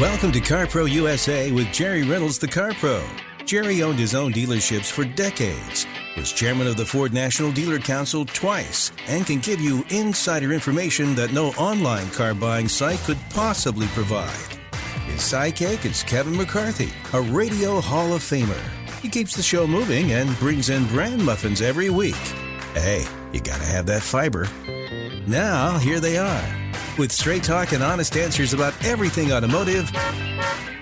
Welcome 0.00 0.32
to 0.32 0.40
CarPro 0.40 0.90
USA 0.90 1.52
with 1.52 1.72
Jerry 1.72 2.02
Reynolds, 2.02 2.36
the 2.36 2.48
Car 2.48 2.72
Pro. 2.74 3.00
Jerry 3.44 3.80
owned 3.80 3.96
his 3.96 4.12
own 4.12 4.32
dealerships 4.32 4.90
for 4.90 5.04
decades, 5.04 5.86
was 6.16 6.32
chairman 6.32 6.66
of 6.66 6.76
the 6.76 6.84
Ford 6.84 7.12
National 7.12 7.52
Dealer 7.52 7.78
Council 7.78 8.24
twice, 8.24 8.90
and 9.06 9.24
can 9.24 9.38
give 9.38 9.60
you 9.60 9.84
insider 9.90 10.52
information 10.52 11.14
that 11.14 11.32
no 11.32 11.50
online 11.50 12.10
car 12.10 12.34
buying 12.34 12.66
site 12.66 12.98
could 13.04 13.18
possibly 13.30 13.86
provide. 13.88 14.34
His 15.06 15.20
sidekick 15.20 15.84
is 15.84 16.02
Kevin 16.02 16.36
McCarthy, 16.36 16.90
a 17.12 17.22
radio 17.22 17.80
Hall 17.80 18.14
of 18.14 18.22
Famer. 18.22 18.60
He 19.00 19.08
keeps 19.08 19.36
the 19.36 19.44
show 19.44 19.64
moving 19.64 20.10
and 20.10 20.36
brings 20.40 20.70
in 20.70 20.86
brand 20.86 21.24
muffins 21.24 21.62
every 21.62 21.90
week. 21.90 22.16
Hey, 22.74 23.06
you 23.32 23.38
gotta 23.38 23.64
have 23.64 23.86
that 23.86 24.02
fiber. 24.02 24.48
Now, 25.28 25.78
here 25.78 26.00
they 26.00 26.18
are, 26.18 26.44
with 26.98 27.12
straight 27.12 27.42
talk 27.42 27.72
and 27.72 27.82
honest 27.82 28.16
answers 28.16 28.52
about 28.52 28.74
everything 28.84 29.32
automotive 29.32 29.88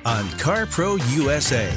on 0.05 0.25
CarPro 0.39 0.99
USA. 1.15 1.73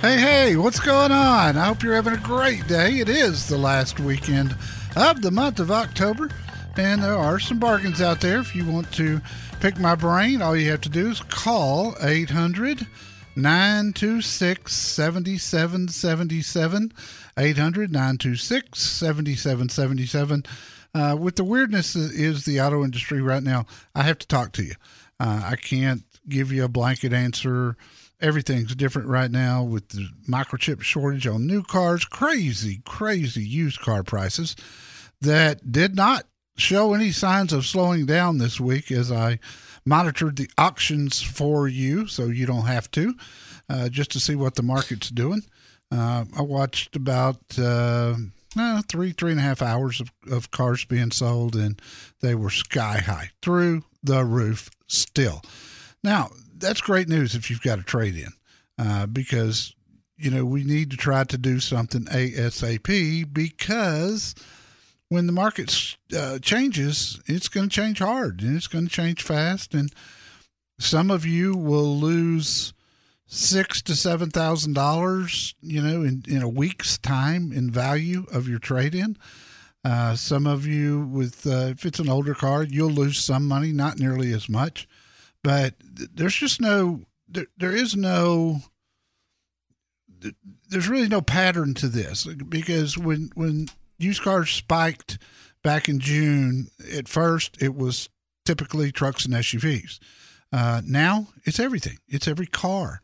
Hey, 0.00 0.18
hey, 0.18 0.56
what's 0.56 0.80
going 0.80 1.12
on? 1.12 1.56
I 1.56 1.66
hope 1.66 1.82
you're 1.82 1.94
having 1.94 2.12
a 2.12 2.18
great 2.18 2.66
day. 2.66 2.98
It 2.98 3.08
is 3.08 3.48
the 3.48 3.56
last 3.56 4.00
weekend 4.00 4.56
of 4.96 5.22
the 5.22 5.30
month 5.30 5.58
of 5.58 5.70
October, 5.70 6.30
and 6.76 7.02
there 7.02 7.16
are 7.16 7.38
some 7.38 7.58
bargains 7.58 8.00
out 8.00 8.20
there. 8.20 8.40
If 8.40 8.54
you 8.54 8.66
want 8.66 8.92
to 8.92 9.20
pick 9.60 9.78
my 9.78 9.94
brain, 9.94 10.42
all 10.42 10.56
you 10.56 10.70
have 10.70 10.82
to 10.82 10.88
do 10.88 11.10
is 11.10 11.20
call 11.20 11.94
800 12.00 12.86
926 13.36 14.74
7777. 14.74 16.92
800 17.38 17.92
926 17.92 18.80
7777. 18.80 20.44
Uh, 20.96 21.14
with 21.14 21.36
the 21.36 21.44
weirdness 21.44 21.94
is 21.94 22.46
the 22.46 22.58
auto 22.58 22.82
industry 22.82 23.20
right 23.20 23.42
now, 23.42 23.66
I 23.94 24.02
have 24.04 24.18
to 24.18 24.26
talk 24.26 24.52
to 24.52 24.62
you. 24.62 24.72
Uh, 25.20 25.42
I 25.44 25.56
can't 25.56 26.04
give 26.26 26.50
you 26.50 26.64
a 26.64 26.68
blanket 26.68 27.12
answer. 27.12 27.76
Everything's 28.18 28.74
different 28.74 29.06
right 29.06 29.30
now 29.30 29.62
with 29.62 29.90
the 29.90 30.08
microchip 30.26 30.80
shortage 30.80 31.26
on 31.26 31.46
new 31.46 31.62
cars, 31.62 32.06
crazy, 32.06 32.80
crazy 32.86 33.42
used 33.42 33.78
car 33.80 34.02
prices 34.02 34.56
that 35.20 35.70
did 35.70 35.96
not 35.96 36.24
show 36.56 36.94
any 36.94 37.10
signs 37.10 37.52
of 37.52 37.66
slowing 37.66 38.06
down 38.06 38.38
this 38.38 38.58
week 38.58 38.90
as 38.90 39.12
I 39.12 39.38
monitored 39.84 40.36
the 40.36 40.48
auctions 40.56 41.20
for 41.20 41.68
you 41.68 42.06
so 42.06 42.28
you 42.28 42.46
don't 42.46 42.64
have 42.64 42.90
to, 42.92 43.14
uh, 43.68 43.90
just 43.90 44.12
to 44.12 44.20
see 44.20 44.34
what 44.34 44.54
the 44.54 44.62
market's 44.62 45.10
doing. 45.10 45.42
Uh, 45.92 46.24
I 46.34 46.40
watched 46.40 46.96
about 46.96 47.58
uh, 48.58 48.82
three, 48.88 49.12
three 49.12 49.32
and 49.32 49.40
a 49.40 49.42
half 49.42 49.62
hours 49.62 50.00
of, 50.00 50.12
of 50.30 50.50
cars 50.50 50.84
being 50.84 51.10
sold, 51.10 51.54
and 51.54 51.80
they 52.20 52.34
were 52.34 52.50
sky 52.50 52.98
high 52.98 53.30
through 53.42 53.84
the 54.02 54.24
roof 54.24 54.70
still. 54.86 55.42
Now, 56.02 56.30
that's 56.56 56.80
great 56.80 57.08
news 57.08 57.34
if 57.34 57.50
you've 57.50 57.62
got 57.62 57.78
a 57.78 57.82
trade 57.82 58.16
in, 58.16 58.32
uh, 58.78 59.06
because 59.06 59.74
you 60.16 60.30
know 60.30 60.44
we 60.44 60.64
need 60.64 60.90
to 60.90 60.96
try 60.96 61.24
to 61.24 61.38
do 61.38 61.60
something 61.60 62.04
ASAP 62.04 63.32
because 63.32 64.34
when 65.08 65.26
the 65.26 65.32
market 65.32 65.96
uh, 66.16 66.38
changes, 66.38 67.20
it's 67.26 67.48
going 67.48 67.68
to 67.68 67.74
change 67.74 67.98
hard 67.98 68.40
and 68.40 68.56
it's 68.56 68.66
going 68.66 68.86
to 68.86 68.92
change 68.92 69.22
fast, 69.22 69.74
and 69.74 69.92
some 70.78 71.10
of 71.10 71.24
you 71.24 71.54
will 71.54 71.96
lose 71.96 72.72
six 73.26 73.82
to 73.82 73.94
seven 73.94 74.30
thousand 74.30 74.74
dollars, 74.74 75.54
you 75.60 75.82
know, 75.82 76.02
in, 76.02 76.24
in 76.28 76.42
a 76.42 76.48
week's 76.48 76.98
time 76.98 77.52
in 77.52 77.70
value 77.70 78.26
of 78.32 78.48
your 78.48 78.58
trade 78.58 78.94
in. 78.94 79.16
Uh, 79.84 80.16
some 80.16 80.46
of 80.46 80.66
you 80.66 81.00
with 81.00 81.46
uh, 81.46 81.70
if 81.70 81.86
it's 81.86 82.00
an 82.00 82.08
older 82.08 82.34
car, 82.34 82.64
you'll 82.64 82.90
lose 82.90 83.18
some 83.24 83.46
money, 83.46 83.72
not 83.72 83.98
nearly 83.98 84.32
as 84.32 84.48
much 84.48 84.88
but 85.46 85.74
there's 85.80 86.34
just 86.34 86.60
no 86.60 87.02
there, 87.28 87.46
there 87.56 87.74
is 87.74 87.94
no 87.94 88.62
there's 90.68 90.88
really 90.88 91.06
no 91.06 91.20
pattern 91.20 91.72
to 91.72 91.86
this 91.86 92.24
because 92.24 92.98
when 92.98 93.30
when 93.36 93.68
used 93.96 94.22
cars 94.22 94.50
spiked 94.50 95.18
back 95.62 95.88
in 95.88 96.00
June, 96.00 96.66
at 96.92 97.06
first 97.06 97.62
it 97.62 97.76
was 97.76 98.08
typically 98.44 98.90
trucks 98.90 99.24
and 99.24 99.34
SUVs. 99.34 100.00
Uh, 100.52 100.82
now 100.84 101.28
it's 101.44 101.60
everything. 101.60 101.98
It's 102.08 102.26
every 102.26 102.46
car 102.46 103.00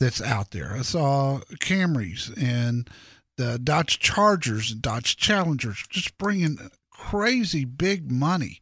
that's 0.00 0.22
out 0.22 0.50
there. 0.50 0.74
I 0.76 0.82
saw 0.82 1.40
Camrys 1.60 2.34
and 2.42 2.88
the 3.36 3.58
Dodge 3.58 4.00
Chargers 4.00 4.72
and 4.72 4.82
Dodge 4.82 5.16
Challengers 5.16 5.84
just 5.88 6.18
bringing 6.18 6.58
crazy 6.90 7.64
big 7.64 8.10
money 8.10 8.60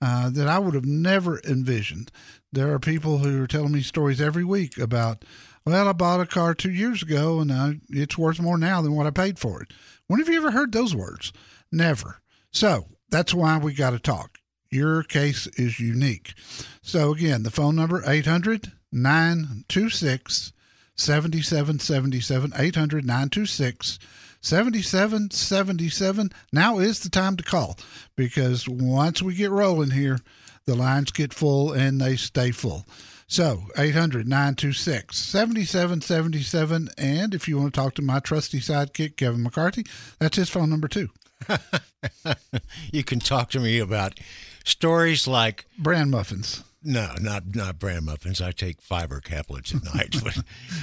uh, 0.00 0.30
that 0.30 0.48
I 0.48 0.58
would 0.58 0.74
have 0.74 0.86
never 0.86 1.40
envisioned. 1.40 2.10
There 2.52 2.72
are 2.72 2.78
people 2.78 3.18
who 3.18 3.42
are 3.42 3.46
telling 3.46 3.72
me 3.72 3.82
stories 3.82 4.20
every 4.20 4.44
week 4.44 4.78
about, 4.78 5.24
well, 5.64 5.88
I 5.88 5.92
bought 5.92 6.20
a 6.20 6.26
car 6.26 6.54
two 6.54 6.70
years 6.70 7.02
ago 7.02 7.40
and 7.40 7.52
I, 7.52 7.80
it's 7.90 8.16
worth 8.16 8.40
more 8.40 8.58
now 8.58 8.80
than 8.80 8.94
what 8.94 9.06
I 9.06 9.10
paid 9.10 9.38
for 9.38 9.62
it. 9.62 9.72
When 10.06 10.20
have 10.20 10.28
you 10.28 10.36
ever 10.36 10.52
heard 10.52 10.72
those 10.72 10.94
words? 10.94 11.32
Never. 11.72 12.22
So 12.52 12.86
that's 13.10 13.34
why 13.34 13.58
we 13.58 13.74
got 13.74 13.90
to 13.90 13.98
talk. 13.98 14.38
Your 14.70 15.02
case 15.02 15.46
is 15.56 15.80
unique. 15.80 16.34
So 16.82 17.12
again, 17.12 17.42
the 17.42 17.50
phone 17.50 17.76
number 17.76 18.02
800 18.06 18.72
926 18.92 20.52
7777 20.96 22.52
800 22.56 23.04
926 23.04 23.98
7777. 24.40 26.30
Now 26.52 26.78
is 26.78 27.00
the 27.00 27.08
time 27.08 27.36
to 27.36 27.44
call 27.44 27.76
because 28.16 28.68
once 28.68 29.20
we 29.22 29.34
get 29.34 29.50
rolling 29.50 29.90
here, 29.90 30.20
the 30.66 30.74
lines 30.74 31.10
get 31.10 31.34
full 31.34 31.72
and 31.72 32.00
they 32.00 32.16
stay 32.16 32.50
full. 32.50 32.86
So 33.28 33.64
800 33.76 34.28
926 34.28 35.18
7777. 35.18 36.90
And 36.96 37.34
if 37.34 37.48
you 37.48 37.58
want 37.58 37.74
to 37.74 37.80
talk 37.80 37.94
to 37.94 38.02
my 38.02 38.20
trusty 38.20 38.60
sidekick, 38.60 39.16
Kevin 39.16 39.42
McCarthy, 39.42 39.84
that's 40.18 40.36
his 40.36 40.48
phone 40.48 40.70
number 40.70 40.88
too. 40.88 41.08
you 42.92 43.02
can 43.02 43.18
talk 43.18 43.50
to 43.50 43.60
me 43.60 43.78
about 43.78 44.18
stories 44.64 45.26
like 45.26 45.66
brand 45.76 46.10
muffins. 46.10 46.62
No, 46.86 47.14
not 47.20 47.54
not 47.54 47.78
brand 47.78 48.06
muffins. 48.06 48.40
I 48.40 48.52
take 48.52 48.80
fiber 48.80 49.20
caplets 49.20 49.74
at 49.74 49.84
night. 49.94 50.16
but 50.22 50.38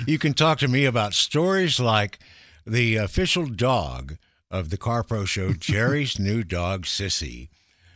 you 0.07 0.19
can 0.19 0.33
talk 0.33 0.59
to 0.59 0.67
me 0.67 0.85
about 0.85 1.13
stories 1.13 1.79
like 1.79 2.19
the 2.65 2.97
official 2.97 3.45
dog 3.47 4.17
of 4.51 4.69
the 4.69 4.77
Car 4.77 5.03
Pro 5.03 5.25
Show, 5.25 5.53
Jerry's 5.59 6.19
new 6.19 6.43
dog 6.43 6.83
Sissy 6.85 7.49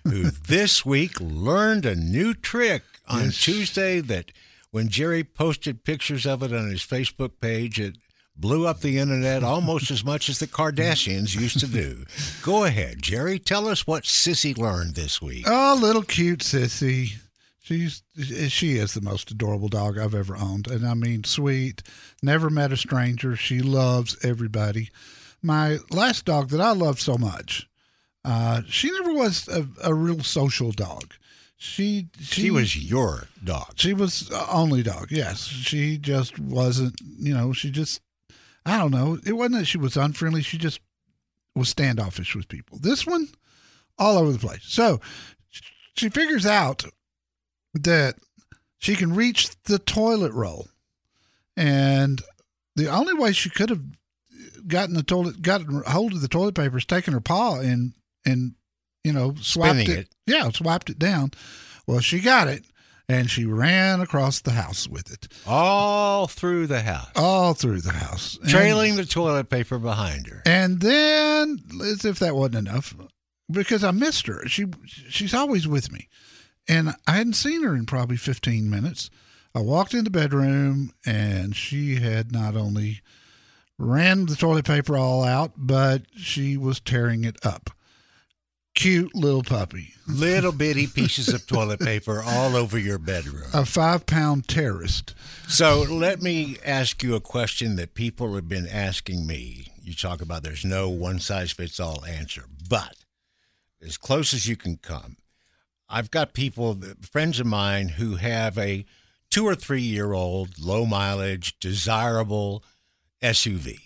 who 0.09 0.23
this 0.31 0.85
week 0.85 1.19
learned 1.19 1.85
a 1.85 1.95
new 1.95 2.33
trick 2.33 2.83
on 3.07 3.25
yes. 3.25 3.41
Tuesday 3.41 3.99
that 3.99 4.31
when 4.71 4.89
Jerry 4.89 5.23
posted 5.23 5.83
pictures 5.83 6.25
of 6.25 6.43
it 6.43 6.53
on 6.53 6.69
his 6.69 6.81
Facebook 6.81 7.39
page, 7.41 7.79
it 7.79 7.97
blew 8.35 8.67
up 8.67 8.81
the 8.81 8.97
internet 8.99 9.43
almost 9.43 9.91
as 9.91 10.03
much 10.05 10.29
as 10.29 10.39
the 10.39 10.47
Kardashians 10.47 11.35
used 11.39 11.59
to 11.59 11.67
do. 11.67 12.05
Go 12.41 12.65
ahead, 12.65 13.01
Jerry. 13.01 13.39
Tell 13.39 13.67
us 13.67 13.87
what 13.87 14.03
Sissy 14.03 14.57
learned 14.57 14.95
this 14.95 15.21
week. 15.21 15.45
Oh, 15.47 15.77
little 15.79 16.03
cute 16.03 16.39
Sissy. 16.39 17.17
She's 17.67 18.01
she 18.47 18.77
is 18.77 18.93
the 18.93 19.01
most 19.01 19.29
adorable 19.29 19.67
dog 19.67 19.97
I've 19.97 20.15
ever 20.15 20.37
owned, 20.37 20.67
and 20.67 20.87
I 20.87 20.93
mean 20.93 21.25
sweet. 21.25 21.83
Never 22.23 22.49
met 22.49 22.71
a 22.71 22.77
stranger. 22.77 23.35
She 23.35 23.59
loves 23.59 24.15
everybody. 24.23 24.89
My 25.41 25.79
last 25.91 26.23
dog 26.23 26.47
that 26.51 26.61
I 26.61 26.71
loved 26.71 26.99
so 26.99 27.17
much 27.17 27.67
Uh, 28.23 28.61
she 28.69 28.89
never 28.89 29.11
was 29.13 29.49
a, 29.49 29.67
a 29.83 29.93
real 29.93 30.23
social 30.23 30.71
dog. 30.71 31.13
She, 31.57 32.07
she 32.21 32.41
She 32.43 32.51
was 32.51 32.77
your 32.89 33.27
dog. 33.43 33.73
she 33.75 33.93
was 33.93 34.31
only 34.49 34.81
dog. 34.81 35.07
Yes, 35.11 35.43
she 35.47 35.97
just 35.97 36.39
wasn't. 36.39 36.95
You 37.19 37.33
know, 37.33 37.51
she 37.51 37.69
just 37.69 37.99
I 38.65 38.77
don't 38.77 38.91
know. 38.91 39.17
It 39.25 39.33
wasn't 39.33 39.55
that 39.59 39.65
she 39.65 39.77
was 39.77 39.97
unfriendly. 39.97 40.41
She 40.41 40.57
just 40.57 40.79
was 41.53 41.67
standoffish 41.67 42.33
with 42.33 42.47
people. 42.47 42.77
This 42.79 43.05
one, 43.05 43.27
all 43.97 44.17
over 44.17 44.31
the 44.31 44.39
place. 44.39 44.63
So 44.63 45.01
she 45.97 46.07
figures 46.09 46.45
out 46.45 46.85
that 47.73 48.15
she 48.77 48.95
can 48.95 49.13
reach 49.13 49.49
the 49.63 49.79
toilet 49.79 50.31
roll, 50.33 50.67
and 51.55 52.21
the 52.75 52.87
only 52.89 53.13
way 53.13 53.31
she 53.33 53.49
could 53.49 53.69
have 53.69 53.81
gotten 54.67 54.95
the 54.95 55.03
toilet, 55.03 55.41
gotten 55.41 55.81
hold 55.87 56.13
of 56.13 56.21
the 56.21 56.27
toilet 56.27 56.55
paper, 56.55 56.77
is 56.77 56.85
taking 56.85 57.13
her 57.13 57.19
paw 57.21 57.59
and 57.59 57.93
and 58.25 58.53
you 59.03 59.13
know 59.13 59.35
swiped 59.41 59.89
it. 59.89 59.89
it. 59.89 60.09
Yeah, 60.25 60.49
swiped 60.51 60.89
it 60.89 60.99
down. 60.99 61.31
Well, 61.87 61.99
she 62.01 62.19
got 62.19 62.47
it, 62.49 62.65
and 63.07 63.29
she 63.31 63.45
ran 63.45 64.01
across 64.01 64.41
the 64.41 64.51
house 64.51 64.87
with 64.89 65.11
it, 65.11 65.27
All 65.47 66.27
through 66.27 66.67
the 66.67 66.81
house, 66.81 67.07
all 67.15 67.53
through 67.53 67.81
the 67.81 67.93
house, 67.93 68.37
And- 68.41 68.49
trailing 68.49 68.95
the 68.97 69.05
toilet 69.05 69.49
paper 69.49 69.79
behind 69.79 70.27
her. 70.27 70.41
and 70.45 70.81
then, 70.81 71.59
as 71.81 72.03
if 72.05 72.19
that 72.19 72.35
wasn't 72.35 72.67
enough, 72.67 72.93
because 73.49 73.83
I 73.85 73.91
missed 73.91 74.27
her. 74.27 74.45
She 74.47 74.65
she's 74.85 75.33
always 75.33 75.65
with 75.67 75.91
me, 75.91 76.09
and 76.67 76.95
I 77.07 77.11
hadn't 77.17 77.33
seen 77.33 77.63
her 77.63 77.75
in 77.75 77.85
probably 77.85 78.17
fifteen 78.17 78.69
minutes. 78.69 79.09
I 79.55 79.59
walked 79.61 79.93
in 79.93 80.03
the 80.03 80.09
bedroom, 80.09 80.91
and 81.05 81.55
she 81.55 81.95
had 81.95 82.31
not 82.31 82.55
only 82.55 83.01
ran 83.79 84.25
the 84.27 84.35
toilet 84.35 84.65
paper 84.65 84.97
all 84.97 85.23
out, 85.23 85.53
but 85.57 86.03
she 86.15 86.57
was 86.57 86.79
tearing 86.79 87.23
it 87.23 87.37
up. 87.45 87.69
Cute 88.75 89.15
little 89.15 89.41
puppy, 89.41 89.95
Little 90.07 90.51
bitty 90.51 90.85
pieces 90.85 91.29
of 91.29 91.47
toilet 91.47 91.79
paper 91.79 92.21
all 92.23 92.55
over 92.55 92.77
your 92.77 92.99
bedroom. 92.99 93.49
a 93.51 93.65
five 93.65 94.05
pound 94.05 94.47
terrorist. 94.47 95.15
So 95.47 95.81
let 95.89 96.21
me 96.21 96.57
ask 96.63 97.01
you 97.01 97.15
a 97.15 97.19
question 97.19 97.75
that 97.77 97.95
people 97.95 98.35
have 98.35 98.47
been 98.47 98.67
asking 98.67 99.25
me. 99.25 99.71
You 99.81 99.95
talk 99.95 100.21
about 100.21 100.43
there's 100.43 100.63
no 100.65 100.89
one 100.89 101.19
size 101.19 101.51
fits 101.51 101.79
all 101.79 102.05
answer, 102.05 102.43
but 102.69 102.97
as 103.81 103.97
close 103.97 104.31
as 104.35 104.47
you 104.47 104.55
can 104.55 104.77
come, 104.77 105.17
I've 105.89 106.11
got 106.11 106.33
people, 106.33 106.77
friends 107.01 107.39
of 107.39 107.45
mine, 107.45 107.89
who 107.89 108.15
have 108.15 108.57
a 108.57 108.85
two 109.29 109.45
or 109.45 109.55
three 109.55 109.81
year 109.81 110.13
old, 110.13 110.59
low 110.59 110.85
mileage, 110.85 111.57
desirable 111.59 112.63
SUV. 113.21 113.79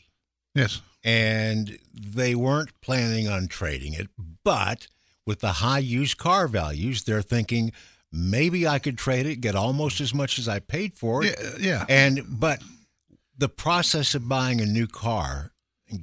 Yes, 0.55 0.81
and 1.03 1.77
they 1.93 2.35
weren't 2.35 2.79
planning 2.81 3.27
on 3.27 3.47
trading 3.47 3.93
it. 3.93 4.09
But 4.43 4.87
with 5.25 5.39
the 5.39 5.53
high 5.53 5.79
used 5.79 6.17
car 6.17 6.47
values, 6.47 7.03
they're 7.03 7.21
thinking 7.21 7.71
maybe 8.11 8.67
I 8.67 8.79
could 8.79 8.97
trade 8.97 9.25
it, 9.25 9.41
get 9.41 9.55
almost 9.55 10.01
as 10.01 10.13
much 10.13 10.37
as 10.37 10.47
I 10.47 10.59
paid 10.59 10.95
for 10.95 11.23
it. 11.23 11.37
yeah, 11.39 11.51
yeah. 11.59 11.85
And 11.87 12.25
but 12.27 12.61
the 13.37 13.49
process 13.49 14.13
of 14.13 14.27
buying 14.27 14.61
a 14.61 14.65
new 14.65 14.87
car 14.87 15.51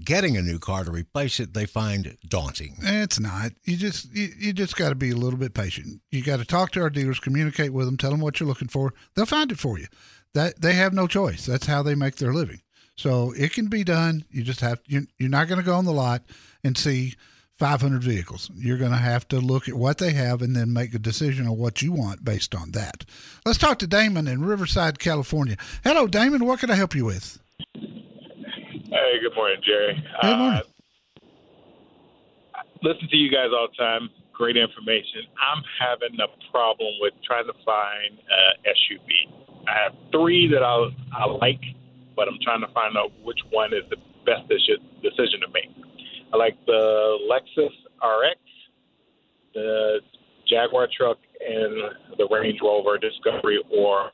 getting 0.05 0.37
a 0.37 0.43
new 0.43 0.58
car 0.58 0.85
to 0.85 0.90
replace 0.90 1.40
it, 1.40 1.55
they 1.55 1.67
find 1.67 2.17
daunting. 2.26 2.76
It's 2.81 3.20
not. 3.20 3.52
You 3.64 3.76
just 3.76 4.12
you, 4.14 4.29
you 4.38 4.52
just 4.52 4.76
got 4.76 4.90
to 4.90 4.94
be 4.94 5.11
a 5.11 5.17
little 5.17 5.38
bit 5.38 5.55
patient. 5.55 6.00
You 6.11 6.23
got 6.23 6.38
to 6.38 6.44
talk 6.44 6.73
to 6.73 6.81
our 6.81 6.90
dealers, 6.90 7.20
communicate 7.20 7.73
with 7.73 7.87
them, 7.87 7.96
tell 7.96 8.11
them 8.11 8.20
what 8.20 8.40
you're 8.40 8.49
looking 8.49 8.69
for. 8.69 8.94
They'll 9.14 9.26
find 9.26 9.52
it 9.52 9.58
for 9.58 9.79
you. 9.79 9.87
That 10.35 10.61
they 10.61 10.75
have 10.75 10.93
no 10.93 11.06
choice. 11.06 11.46
That's 11.46 11.67
how 11.67 11.82
they 11.82 11.94
make 11.94 12.17
their 12.17 12.35
living. 12.35 12.61
So 12.96 13.32
it 13.32 13.52
can 13.52 13.69
be 13.69 13.85
done. 13.85 14.25
You 14.31 14.43
just 14.43 14.61
have 14.61 14.81
you, 14.87 15.06
you're 15.19 15.31
not 15.31 15.49
going 15.49 15.61
to 15.61 15.67
go 15.67 15.76
on 15.76 15.85
the 15.85 15.93
lot 15.93 16.23
and 16.64 16.76
see 16.76 17.14
500 17.58 18.02
vehicles. 18.02 18.50
You're 18.56 18.79
going 18.79 18.93
to 18.93 18.99
have 18.99 19.26
to 19.29 19.40
look 19.40 19.69
at 19.69 19.75
what 19.75 19.99
they 19.99 20.12
have 20.12 20.43
and 20.43 20.55
then 20.55 20.73
make 20.73 20.94
a 20.94 20.99
decision 20.99 21.46
on 21.46 21.56
what 21.56 21.82
you 21.82 21.93
want 21.93 22.25
based 22.25 22.55
on 22.55 22.70
that. 22.73 23.05
Let's 23.44 23.58
talk 23.58 23.79
to 23.81 23.87
Damon 23.87 24.29
in 24.29 24.44
Riverside, 24.44 24.99
California. 24.99 25.56
Hello, 25.82 26.06
Damon. 26.06 26.44
What 26.44 26.61
can 26.61 26.70
I 26.70 26.76
help 26.76 26.94
you 26.94 27.05
with? 27.05 27.38
Hey, 28.90 29.20
good 29.20 29.35
morning, 29.37 29.61
Jerry. 29.62 30.02
Good 30.23 30.38
morning. 30.38 30.62
Uh, 32.55 32.62
listen 32.82 33.06
to 33.11 33.17
you 33.17 33.31
guys 33.31 33.52
all 33.52 33.69
the 33.69 33.76
time. 33.76 34.08
Great 34.32 34.56
information. 34.56 35.29
I'm 35.37 35.62
having 35.76 36.17
a 36.17 36.29
problem 36.50 36.88
with 37.00 37.12
trying 37.23 37.44
to 37.46 37.52
find 37.67 38.17
uh, 38.17 38.52
SUV. 38.64 39.69
I 39.69 39.76
have 39.76 39.93
three 40.11 40.49
that 40.49 40.62
I 40.62 40.88
I 41.12 41.26
like, 41.26 41.61
but 42.17 42.29
I'm 42.29 42.38
trying 42.43 42.62
to 42.62 42.73
find 42.73 42.96
out 42.96 43.12
which 43.23 43.40
one 43.50 43.75
is 43.75 43.85
the 43.90 43.96
best 44.25 44.49
deci- 44.49 44.81
decision 45.02 45.40
to 45.44 45.49
make. 45.52 45.69
I 46.32 46.38
like 46.38 46.56
the 46.64 47.19
Lexus 47.29 47.75
RX, 48.00 48.40
the 49.52 50.00
Jaguar 50.49 50.88
truck, 50.96 51.19
and 51.46 51.93
the 52.17 52.26
Range 52.31 52.58
Rover 52.62 52.96
Discovery 52.96 53.61
or 53.70 54.12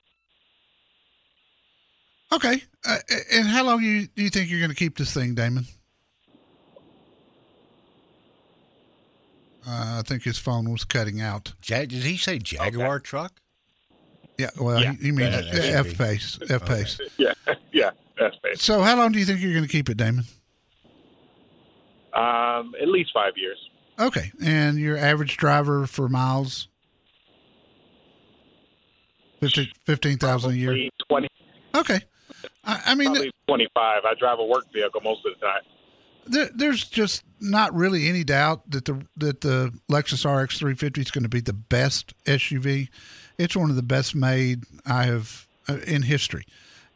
Okay. 2.35 2.63
Uh, 2.87 2.99
and 3.33 3.47
how 3.47 3.65
long 3.65 3.83
you 3.83 4.07
do 4.15 4.23
you 4.23 4.31
think 4.31 4.51
you're 4.51 4.59
going 4.61 4.71
to 4.71 4.77
keep 4.77 4.99
this 4.99 5.13
thing, 5.15 5.35
Damon? 5.35 5.67
Uh, 9.67 9.99
I 9.99 10.03
think 10.05 10.23
his 10.25 10.39
phone 10.39 10.71
was 10.71 10.85
cutting 10.85 11.21
out. 11.21 11.55
Ja- 11.65 11.79
did 11.81 11.93
he 11.93 12.17
say 12.17 12.39
Jaguar 12.39 13.01
truck? 13.01 13.33
Yeah, 14.37 14.51
well, 14.61 14.83
Yeah, 14.83 14.93
you 15.01 15.13
mean 15.13 15.31
that- 15.31 15.45
that 15.53 15.65
F 15.87 15.97
pace, 15.97 16.39
F 16.51 16.67
pace. 16.67 17.01
yeah, 17.17 17.33
yeah, 17.73 17.91
that's 18.19 18.37
it. 18.45 18.61
So, 18.61 18.83
how 18.83 18.97
long 18.97 19.13
do 19.13 19.19
you 19.19 19.25
think 19.25 19.41
you're 19.41 19.53
going 19.53 19.65
to 19.65 19.71
keep 19.71 19.89
it, 19.89 19.97
Damon? 19.97 20.25
Um, 22.13 22.75
at 22.81 22.89
least 22.89 23.11
five 23.15 23.33
years. 23.37 23.59
Okay, 23.99 24.33
and 24.45 24.79
your 24.79 24.99
average 24.99 25.37
driver 25.37 25.87
for 25.87 26.09
miles, 26.09 26.69
50 29.41 29.73
15,000 29.87 30.51
a 30.51 30.55
year. 30.55 30.89
Twenty, 31.09 31.29
Okay, 31.75 32.01
I, 32.67 32.81
I 32.87 32.95
mean, 32.95 33.09
probably 33.09 33.31
twenty-five. 33.49 34.05
I 34.05 34.15
drive 34.19 34.39
a 34.39 34.45
work 34.45 34.65
vehicle 34.73 35.01
most 35.03 35.25
of 35.27 35.33
the 35.39 35.47
time. 35.47 35.63
there, 36.27 36.49
there's 36.55 36.85
just 36.85 37.25
not 37.41 37.75
really 37.75 38.09
any 38.09 38.25
doubt 38.25 38.71
that 38.71 38.85
the 38.87 39.05
that 39.17 39.41
the 39.43 39.73
Lexus 39.91 40.25
RX 40.25 40.59
350 40.59 41.01
is 41.01 41.11
going 41.11 41.25
to 41.25 41.29
be 41.29 41.41
the 41.41 41.53
best 41.53 42.15
SUV. 42.25 42.89
It's 43.39 43.57
one 43.57 43.71
of 43.71 43.77
the 43.77 43.83
best 43.83 44.15
made 44.15 44.65
I 44.87 45.05
have 45.05 45.47
uh, 45.69 45.79
in 45.87 46.03
history, 46.03 46.47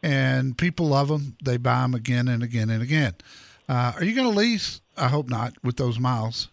and 0.03 0.57
people 0.57 0.89
love 0.89 1.09
them. 1.09 1.37
They 1.45 1.57
buy 1.57 1.83
them 1.83 1.95
again 1.95 2.29
and 2.29 2.43
again 2.43 2.71
and 2.71 2.83
again. 2.83 3.15
Uh, 3.69 3.93
are 3.97 4.05
you 4.05 4.15
going 4.15 4.31
to 4.31 4.37
lease? 4.37 4.81
I 4.97 5.09
hope 5.09 5.29
not 5.29 5.53
with 5.63 5.77
those 5.77 5.99
miles. 5.99 6.49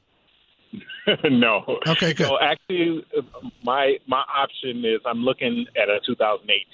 no. 1.24 1.80
Okay, 1.88 2.14
good. 2.14 2.28
So 2.28 2.38
actually, 2.42 3.06
my 3.64 3.98
my 4.08 4.24
option 4.36 4.84
is 4.84 5.00
I'm 5.06 5.20
looking 5.20 5.66
at 5.82 5.88
a 5.90 6.00
2018. 6.06 6.66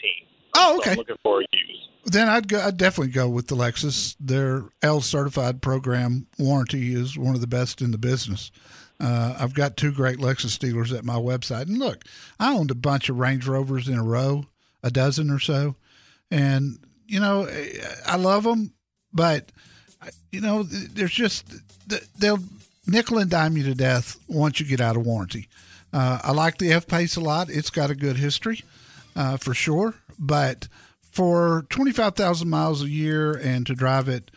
Oh, 0.55 0.73
So 0.75 0.77
okay. 0.79 0.91
I'm 0.91 0.97
looking 0.97 1.15
for 1.21 1.41
a 1.41 1.45
used. 1.53 1.89
Then 2.05 2.29
I'd 2.29 2.47
go, 2.47 2.59
I'd 2.59 2.77
definitely 2.77 3.13
go 3.13 3.29
with 3.29 3.47
the 3.47 3.55
Lexus. 3.55 4.15
Their 4.19 4.63
L 4.81 5.01
certified 5.01 5.61
program 5.61 6.27
warranty 6.39 6.93
is 6.93 7.17
one 7.17 7.35
of 7.35 7.41
the 7.41 7.47
best 7.47 7.81
in 7.81 7.91
the 7.91 7.97
business. 7.97 8.51
Uh, 8.99 9.35
I've 9.39 9.53
got 9.53 9.77
two 9.77 9.91
great 9.91 10.19
Lexus 10.19 10.59
dealers 10.59 10.93
at 10.93 11.03
my 11.03 11.15
website, 11.15 11.63
and 11.63 11.79
look, 11.79 12.05
I 12.39 12.53
owned 12.53 12.69
a 12.69 12.75
bunch 12.75 13.09
of 13.09 13.17
Range 13.17 13.45
Rovers 13.47 13.87
in 13.87 13.97
a 13.97 14.03
row, 14.03 14.45
a 14.83 14.91
dozen 14.91 15.31
or 15.31 15.39
so, 15.39 15.75
and 16.29 16.77
you 17.07 17.19
know 17.19 17.47
I 18.05 18.17
love 18.17 18.43
them, 18.43 18.73
but 19.11 19.51
you 20.31 20.39
know 20.39 20.61
there's 20.63 21.13
just 21.13 21.51
they'll 22.17 22.39
nickel 22.85 23.17
and 23.17 23.29
dime 23.29 23.57
you 23.57 23.63
to 23.63 23.73
death 23.73 24.19
once 24.27 24.59
you 24.59 24.67
get 24.67 24.81
out 24.81 24.95
of 24.95 25.05
warranty. 25.05 25.49
Uh, 25.91 26.19
I 26.23 26.31
like 26.31 26.59
the 26.59 26.71
F 26.71 26.85
Pace 26.85 27.15
a 27.15 27.21
lot; 27.21 27.49
it's 27.49 27.71
got 27.71 27.89
a 27.89 27.95
good 27.95 28.17
history 28.17 28.63
uh, 29.15 29.37
for 29.37 29.55
sure, 29.55 29.95
but 30.19 30.67
for 31.11 31.65
25,000 31.69 32.49
miles 32.49 32.81
a 32.81 32.89
year 32.89 33.33
and 33.33 33.65
to 33.67 33.75
drive 33.75 34.07
it, 34.07 34.31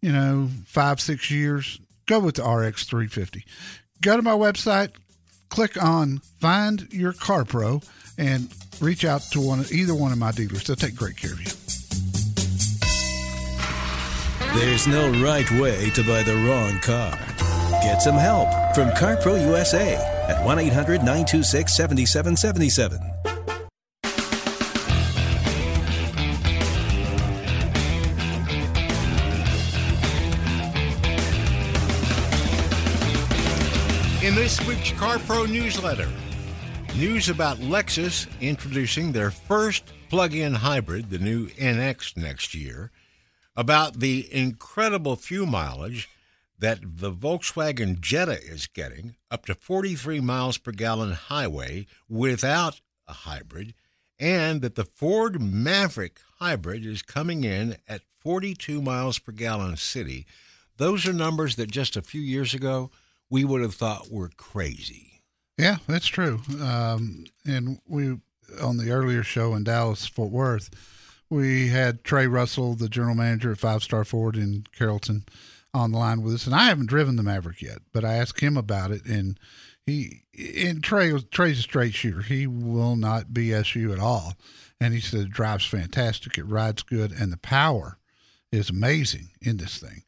you 0.00 0.12
know, 0.12 0.48
five, 0.64 1.00
six 1.00 1.30
years, 1.30 1.80
go 2.06 2.20
with 2.20 2.36
the 2.36 2.44
RX 2.44 2.84
350. 2.84 3.44
Go 4.00 4.16
to 4.16 4.22
my 4.22 4.32
website, 4.32 4.90
click 5.50 5.82
on 5.82 6.18
Find 6.40 6.88
Your 6.92 7.12
Car 7.12 7.44
Pro, 7.44 7.82
and 8.16 8.48
reach 8.80 9.04
out 9.04 9.22
to 9.32 9.40
one, 9.40 9.64
either 9.70 9.94
one 9.94 10.12
of 10.12 10.18
my 10.18 10.32
dealers. 10.32 10.64
They'll 10.64 10.76
take 10.76 10.96
great 10.96 11.16
care 11.16 11.32
of 11.32 11.40
you. 11.40 11.50
There's 14.58 14.86
no 14.86 15.10
right 15.22 15.48
way 15.52 15.90
to 15.90 16.02
buy 16.02 16.22
the 16.22 16.34
wrong 16.34 16.80
car. 16.80 17.16
Get 17.82 18.02
some 18.02 18.16
help 18.16 18.48
from 18.74 18.90
CarPro 18.90 19.40
USA 19.46 19.94
at 20.28 20.44
1 20.44 20.58
800 20.58 20.98
926 20.98 21.72
7777. 21.72 23.19
Week's 34.66 34.90
CarPro 34.92 35.50
newsletter, 35.50 36.08
news 36.96 37.28
about 37.28 37.58
Lexus 37.58 38.26
introducing 38.40 39.12
their 39.12 39.30
first 39.30 39.84
plug 40.08 40.34
in 40.34 40.54
hybrid, 40.54 41.10
the 41.10 41.18
new 41.18 41.48
NX, 41.48 42.16
next 42.16 42.54
year, 42.54 42.90
about 43.56 44.00
the 44.00 44.28
incredible 44.32 45.16
fuel 45.16 45.46
mileage 45.46 46.08
that 46.58 46.80
the 46.82 47.12
Volkswagen 47.12 48.00
Jetta 48.00 48.42
is 48.42 48.66
getting 48.66 49.16
up 49.30 49.46
to 49.46 49.54
43 49.54 50.20
miles 50.20 50.58
per 50.58 50.72
gallon 50.72 51.12
highway 51.12 51.86
without 52.08 52.80
a 53.08 53.12
hybrid, 53.12 53.74
and 54.18 54.60
that 54.60 54.74
the 54.74 54.84
Ford 54.84 55.40
Maverick 55.40 56.20
hybrid 56.38 56.84
is 56.84 57.02
coming 57.02 57.44
in 57.44 57.76
at 57.88 58.02
42 58.20 58.82
miles 58.82 59.18
per 59.18 59.32
gallon 59.32 59.76
city. 59.76 60.26
Those 60.76 61.06
are 61.06 61.12
numbers 61.12 61.56
that 61.56 61.70
just 61.70 61.96
a 61.96 62.02
few 62.02 62.20
years 62.20 62.52
ago 62.52 62.90
we 63.30 63.44
would 63.44 63.62
have 63.62 63.74
thought 63.74 64.10
we 64.10 64.18
were 64.18 64.30
crazy. 64.36 65.22
Yeah, 65.56 65.76
that's 65.86 66.06
true. 66.06 66.40
Um, 66.60 67.24
and 67.46 67.80
we 67.86 68.18
on 68.60 68.76
the 68.76 68.90
earlier 68.90 69.22
show 69.22 69.54
in 69.54 69.64
Dallas, 69.64 70.06
Fort 70.06 70.30
Worth, 70.30 70.70
we 71.30 71.68
had 71.68 72.02
Trey 72.02 72.26
Russell, 72.26 72.74
the 72.74 72.88
general 72.88 73.14
manager 73.14 73.52
at 73.52 73.58
Five 73.58 73.82
Star 73.82 74.04
Ford 74.04 74.36
in 74.36 74.64
Carrollton, 74.76 75.24
on 75.72 75.92
the 75.92 75.98
line 75.98 76.22
with 76.22 76.34
us. 76.34 76.46
And 76.46 76.54
I 76.54 76.64
haven't 76.64 76.88
driven 76.88 77.16
the 77.16 77.22
Maverick 77.22 77.62
yet, 77.62 77.78
but 77.92 78.04
I 78.04 78.14
asked 78.14 78.40
him 78.40 78.56
about 78.56 78.90
it, 78.90 79.06
and 79.06 79.38
he 79.86 80.24
and 80.36 80.82
Trey 80.82 81.12
Trey's 81.30 81.60
a 81.60 81.62
straight 81.62 81.94
shooter. 81.94 82.22
He 82.22 82.46
will 82.46 82.96
not 82.96 83.28
BSU 83.28 83.92
at 83.92 84.00
all, 84.00 84.34
and 84.80 84.92
he 84.92 85.00
said 85.00 85.20
it 85.20 85.30
drives 85.30 85.64
fantastic. 85.64 86.36
It 86.36 86.44
rides 86.44 86.82
good, 86.82 87.12
and 87.12 87.32
the 87.32 87.38
power 87.38 87.98
is 88.50 88.70
amazing 88.70 89.30
in 89.40 89.58
this 89.58 89.78
thing. 89.78 90.02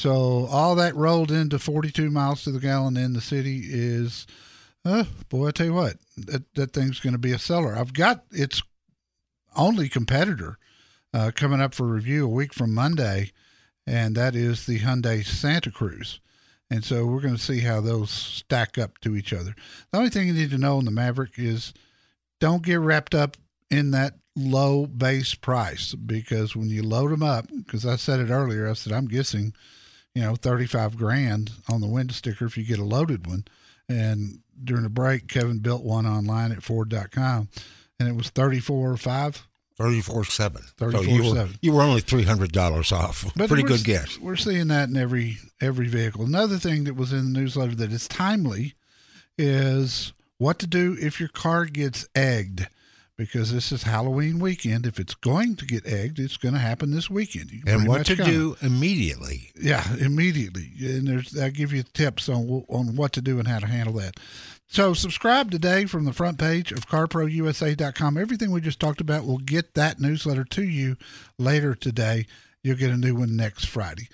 So 0.00 0.46
all 0.50 0.76
that 0.76 0.96
rolled 0.96 1.30
into 1.30 1.58
42 1.58 2.10
miles 2.10 2.44
to 2.44 2.52
the 2.52 2.58
gallon 2.58 2.96
in 2.96 3.12
the 3.12 3.20
city 3.20 3.64
is, 3.68 4.26
uh, 4.82 5.04
boy, 5.28 5.48
I 5.48 5.50
tell 5.50 5.66
you 5.66 5.74
what, 5.74 5.96
that, 6.16 6.54
that 6.54 6.72
thing's 6.72 7.00
going 7.00 7.12
to 7.12 7.18
be 7.18 7.32
a 7.32 7.38
seller. 7.38 7.76
I've 7.76 7.92
got 7.92 8.24
its 8.30 8.62
only 9.54 9.90
competitor 9.90 10.56
uh, 11.12 11.32
coming 11.34 11.60
up 11.60 11.74
for 11.74 11.86
review 11.86 12.24
a 12.24 12.30
week 12.30 12.54
from 12.54 12.72
Monday, 12.72 13.32
and 13.86 14.14
that 14.16 14.34
is 14.34 14.64
the 14.64 14.78
Hyundai 14.78 15.22
Santa 15.22 15.70
Cruz. 15.70 16.18
And 16.70 16.82
so 16.82 17.04
we're 17.04 17.20
going 17.20 17.36
to 17.36 17.42
see 17.42 17.60
how 17.60 17.82
those 17.82 18.10
stack 18.10 18.78
up 18.78 19.00
to 19.00 19.14
each 19.14 19.34
other. 19.34 19.54
The 19.92 19.98
only 19.98 20.08
thing 20.08 20.28
you 20.28 20.32
need 20.32 20.50
to 20.52 20.56
know 20.56 20.78
on 20.78 20.86
the 20.86 20.90
Maverick 20.90 21.32
is 21.36 21.74
don't 22.40 22.62
get 22.62 22.80
wrapped 22.80 23.14
up 23.14 23.36
in 23.70 23.90
that 23.90 24.14
low 24.34 24.86
base 24.86 25.34
price 25.34 25.94
because 25.94 26.56
when 26.56 26.70
you 26.70 26.82
load 26.82 27.10
them 27.10 27.22
up, 27.22 27.48
because 27.54 27.84
I 27.84 27.96
said 27.96 28.18
it 28.18 28.30
earlier, 28.30 28.66
I 28.66 28.72
said 28.72 28.94
I'm 28.94 29.06
guessing, 29.06 29.52
you 30.14 30.22
know, 30.22 30.34
35 30.34 30.96
grand 30.96 31.52
on 31.68 31.80
the 31.80 31.86
window 31.86 32.12
sticker 32.12 32.46
if 32.46 32.56
you 32.56 32.64
get 32.64 32.78
a 32.78 32.84
loaded 32.84 33.26
one. 33.26 33.44
And 33.88 34.40
during 34.62 34.82
the 34.82 34.90
break, 34.90 35.28
Kevin 35.28 35.58
built 35.58 35.82
one 35.82 36.06
online 36.06 36.52
at 36.52 36.62
Ford.com 36.62 37.48
and 37.98 38.08
it 38.08 38.16
was 38.16 38.30
34 38.30 38.92
or 38.92 38.96
5 38.96 39.46
Thirty-four 39.80 40.24
seven. 40.26 40.60
34 40.76 41.14
you 41.14 41.22
were, 41.22 41.36
7. 41.36 41.58
You 41.62 41.72
were 41.72 41.80
only 41.80 42.02
three 42.02 42.24
hundred 42.24 42.52
dollars 42.52 42.92
off. 42.92 43.24
But 43.34 43.48
Pretty 43.48 43.62
good 43.62 43.82
guess. 43.82 44.18
We're 44.18 44.36
seeing 44.36 44.68
that 44.68 44.90
in 44.90 44.96
every 44.98 45.38
every 45.58 45.88
vehicle. 45.88 46.26
Another 46.26 46.58
thing 46.58 46.84
that 46.84 46.96
was 46.96 47.14
in 47.14 47.32
the 47.32 47.40
newsletter 47.40 47.74
that 47.76 47.90
is 47.90 48.06
timely 48.06 48.74
is 49.38 50.12
what 50.36 50.58
to 50.58 50.66
do 50.66 50.98
if 51.00 51.18
your 51.18 51.30
car 51.30 51.64
gets 51.64 52.06
egged. 52.14 52.68
Because 53.20 53.52
this 53.52 53.70
is 53.70 53.82
Halloween 53.82 54.38
weekend. 54.38 54.86
If 54.86 54.98
it's 54.98 55.14
going 55.14 55.54
to 55.56 55.66
get 55.66 55.86
egged, 55.86 56.18
it's 56.18 56.38
going 56.38 56.54
to 56.54 56.58
happen 56.58 56.90
this 56.90 57.10
weekend. 57.10 57.50
You 57.50 57.60
And 57.66 57.86
what 57.86 58.06
to 58.06 58.16
do 58.16 58.56
immediately. 58.62 59.50
Yeah, 59.60 59.84
immediately. 59.98 60.70
And 60.80 61.06
there's 61.06 61.38
I 61.38 61.50
give 61.50 61.70
you 61.74 61.82
tips 61.82 62.30
on 62.30 62.64
on 62.70 62.96
what 62.96 63.12
to 63.12 63.20
do 63.20 63.38
and 63.38 63.46
how 63.46 63.58
to 63.58 63.66
handle 63.66 63.92
that. 63.96 64.14
So 64.68 64.94
subscribe 64.94 65.50
today 65.50 65.84
from 65.84 66.06
the 66.06 66.14
front 66.14 66.38
page 66.38 66.72
of 66.72 66.88
carprousa.com. 66.88 68.16
Everything 68.16 68.52
we 68.52 68.62
just 68.62 68.80
talked 68.80 69.02
about 69.02 69.26
will 69.26 69.36
get 69.36 69.74
that 69.74 70.00
newsletter 70.00 70.44
to 70.44 70.62
you 70.62 70.96
later 71.38 71.74
today. 71.74 72.24
You'll 72.62 72.78
get 72.78 72.90
a 72.90 72.96
new 72.96 73.16
one 73.16 73.36
next 73.36 73.66
Friday. 73.66 74.08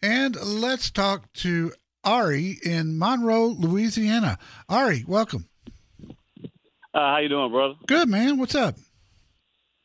And 0.00 0.36
let's 0.40 0.88
talk 0.88 1.32
to 1.38 1.72
Ari 2.04 2.60
in 2.62 2.96
Monroe, 2.96 3.46
Louisiana. 3.48 4.38
Ari, 4.68 5.04
welcome. 5.08 5.48
Uh, 6.94 6.98
how 6.98 7.18
you 7.18 7.28
doing, 7.28 7.50
brother? 7.50 7.74
Good 7.86 8.08
man. 8.08 8.38
What's 8.38 8.54
up? 8.54 8.76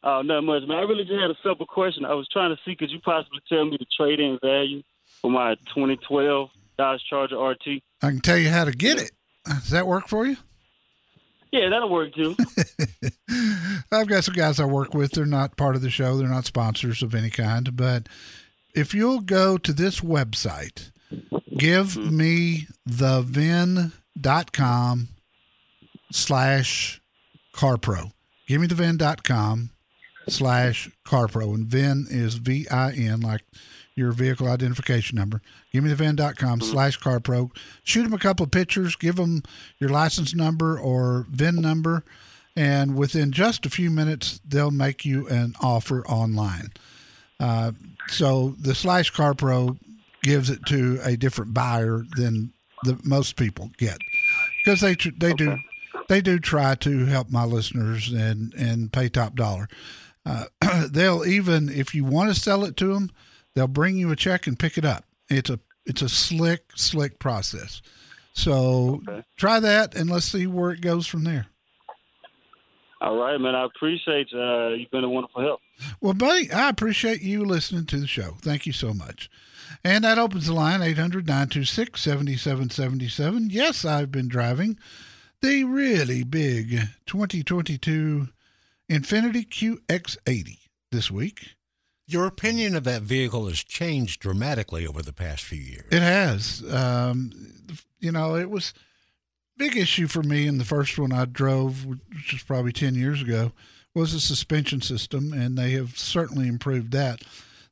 Oh, 0.04 0.22
not 0.22 0.42
much, 0.42 0.64
man. 0.68 0.78
I 0.78 0.82
really 0.82 1.04
just 1.04 1.20
had 1.20 1.32
a 1.32 1.38
simple 1.44 1.66
question. 1.66 2.06
I 2.06 2.14
was 2.14 2.28
trying 2.32 2.56
to 2.56 2.62
see, 2.66 2.76
could 2.76 2.92
you 2.92 3.00
possibly 3.00 3.40
tell 3.50 3.66
me 3.66 3.78
the 3.80 3.86
trade-in 3.98 4.38
value 4.42 4.84
for 5.22 5.32
my 5.32 5.56
2012 5.76 6.50
Dodge 6.78 7.02
Charger 7.10 7.38
RT? 7.38 7.82
I 8.02 8.10
can 8.10 8.20
tell 8.20 8.38
you 8.38 8.50
how 8.50 8.66
to 8.66 8.72
get 8.72 9.02
it. 9.02 9.12
Does 9.46 9.70
that 9.72 9.88
work 9.88 10.08
for 10.08 10.26
you? 10.26 10.38
Yeah, 11.52 11.70
that'll 11.70 11.90
work 11.90 12.14
too. 12.14 12.36
I've 13.92 14.08
got 14.08 14.26
some 14.26 14.36
guys 14.36 14.60
I 14.60 14.66
work 14.66 14.94
with. 14.94 15.12
They're 15.12 15.26
not 15.26 15.56
part 15.56 15.76
of 15.76 15.82
the 15.82 15.90
show. 15.90 16.18
They're 16.18 16.28
not 16.28 16.46
sponsors 16.46 17.02
of 17.02 17.16
any 17.16 17.30
kind. 17.30 17.76
But 17.76 18.08
if 18.76 18.94
you'll 18.94 19.22
go 19.22 19.58
to 19.58 19.72
this 19.72 20.02
website, 20.02 20.92
give 21.58 21.96
me 21.96 22.68
the 22.86 23.22
VIN.com 23.22 25.08
slash 26.12 27.02
CarPro. 27.54 28.12
Give 28.48 28.62
me 28.62 28.68
the 28.68 28.76
VIN.com 28.76 29.72
slash 30.30 30.90
CarPro. 31.06 31.54
And 31.54 31.68
VIN 31.68 32.08
is 32.10 32.36
V 32.36 32.68
I 32.70 32.92
N, 32.94 33.22
like 33.22 33.42
your 33.96 34.12
vehicle 34.12 34.48
identification 34.48 35.18
number. 35.18 35.42
Give 35.72 35.84
me 35.84 35.90
the 35.90 35.96
VIN.com 35.96 36.62
slash 36.62 37.00
CarPro. 37.00 37.50
Shoot 37.84 38.04
them 38.04 38.14
a 38.14 38.20
couple 38.20 38.44
of 38.44 38.52
pictures. 38.52 38.96
Give 38.96 39.16
them 39.16 39.44
your 39.80 39.90
license 39.90 40.36
number 40.36 40.80
or 40.80 41.26
VIN 41.30 41.56
number. 41.56 42.04
And 42.56 42.96
within 42.96 43.32
just 43.32 43.66
a 43.66 43.70
few 43.70 43.92
minutes, 43.92 44.40
they'll 44.48 44.72
make 44.72 45.06
you 45.06 45.28
an 45.28 45.54
offer 45.62 46.06
online. 46.08 46.72
Uh, 47.40 47.74
so 48.08 48.56
the 48.60 48.74
slash 48.74 49.14
CarPro 49.14 49.78
gives 50.24 50.50
it 50.50 50.66
to 50.68 51.00
a 51.04 51.16
different 51.16 51.54
buyer 51.54 52.04
than 52.16 52.54
the 52.84 53.00
most 53.04 53.36
people 53.36 53.72
get 53.78 53.98
because 54.64 54.82
they 54.82 54.96
they 55.18 55.34
do 55.34 55.58
they 56.08 56.22
do 56.22 56.40
try 56.40 56.76
to 56.76 57.06
help 57.06 57.30
my 57.30 57.44
listeners 57.44 58.12
and 58.12 58.54
and 58.54 58.92
pay 58.92 59.10
top 59.10 59.36
dollar. 59.36 59.68
Uh, 60.26 60.46
they'll 60.92 61.26
even 61.26 61.70
if 61.70 61.94
you 61.96 62.04
want 62.04 62.34
to 62.34 62.40
sell 62.40 62.64
it 62.64 62.78
to 62.78 62.94
them, 62.94 63.12
they'll 63.54 63.68
bring 63.68 63.98
you 63.98 64.12
a 64.12 64.16
check 64.16 64.48
and 64.48 64.60
pick 64.60 64.78
it 64.78 64.86
up. 64.86 65.06
It's 65.30 65.50
a 65.50 65.60
it's 65.86 66.02
a 66.02 66.10
slick 66.10 66.72
slick 66.76 67.20
process. 67.20 67.82
So 68.34 69.02
try 69.36 69.60
that 69.60 69.96
and 69.96 70.10
let's 70.10 70.26
see 70.26 70.46
where 70.46 70.72
it 70.72 70.82
goes 70.82 71.08
from 71.08 71.24
there. 71.24 71.48
All 73.00 73.18
right, 73.18 73.40
man. 73.40 73.56
I 73.56 73.66
appreciate. 73.66 74.28
Uh, 74.34 74.70
you've 74.70 74.92
been 74.92 75.04
a 75.04 75.10
wonderful 75.10 75.42
help. 75.42 75.62
Well, 76.02 76.14
buddy, 76.14 76.52
I 76.52 76.70
appreciate 76.70 77.22
you 77.22 77.46
listening 77.46 77.86
to 77.88 77.98
the 77.98 78.08
show. 78.08 78.36
Thank 78.42 78.66
you 78.66 78.74
so 78.74 78.94
much. 78.94 79.30
And 79.84 80.04
that 80.04 80.18
opens 80.18 80.48
the 80.48 80.54
line 80.54 80.82
800 80.82 81.28
926 81.28 82.02
7777. 82.02 83.50
Yes, 83.52 83.86
I've 83.86 84.12
been 84.12 84.28
driving 84.28 84.78
the 85.42 85.64
really 85.64 86.24
big 86.24 86.80
2022 87.06 88.30
Infiniti 88.90 89.48
QX80 89.48 90.58
this 90.92 91.12
week. 91.12 91.56
Your 92.08 92.26
opinion 92.26 92.76
of 92.76 92.86
that 92.86 93.02
vehicle 93.02 93.48
has 93.48 93.64
changed 93.64 94.22
dramatically 94.22 94.88
over 94.88 95.02
the 95.02 95.14
past 95.14 95.44
few 95.44 95.60
years. 95.60 95.88
It 95.92 96.02
has. 96.02 96.64
Um, 96.74 97.32
you 98.00 98.12
know, 98.12 98.36
it 98.36 98.50
was 98.50 98.74
big 99.58 99.76
issue 99.76 100.08
for 100.08 100.24
me 100.24 100.48
in 100.48 100.58
the 100.58 100.66
first 100.66 100.98
one 100.98 101.12
I 101.12 101.26
drove, 101.26 101.86
which 101.86 102.32
was 102.32 102.44
probably 102.44 102.72
10 102.72 102.96
years 102.96 103.22
ago, 103.22 103.52
was 103.94 104.14
the 104.14 104.20
suspension 104.20 104.82
system, 104.82 105.34
and 105.34 105.58
they 105.58 105.72
have 105.72 105.98
certainly 105.98 106.48
improved 106.48 106.92
that. 106.94 107.24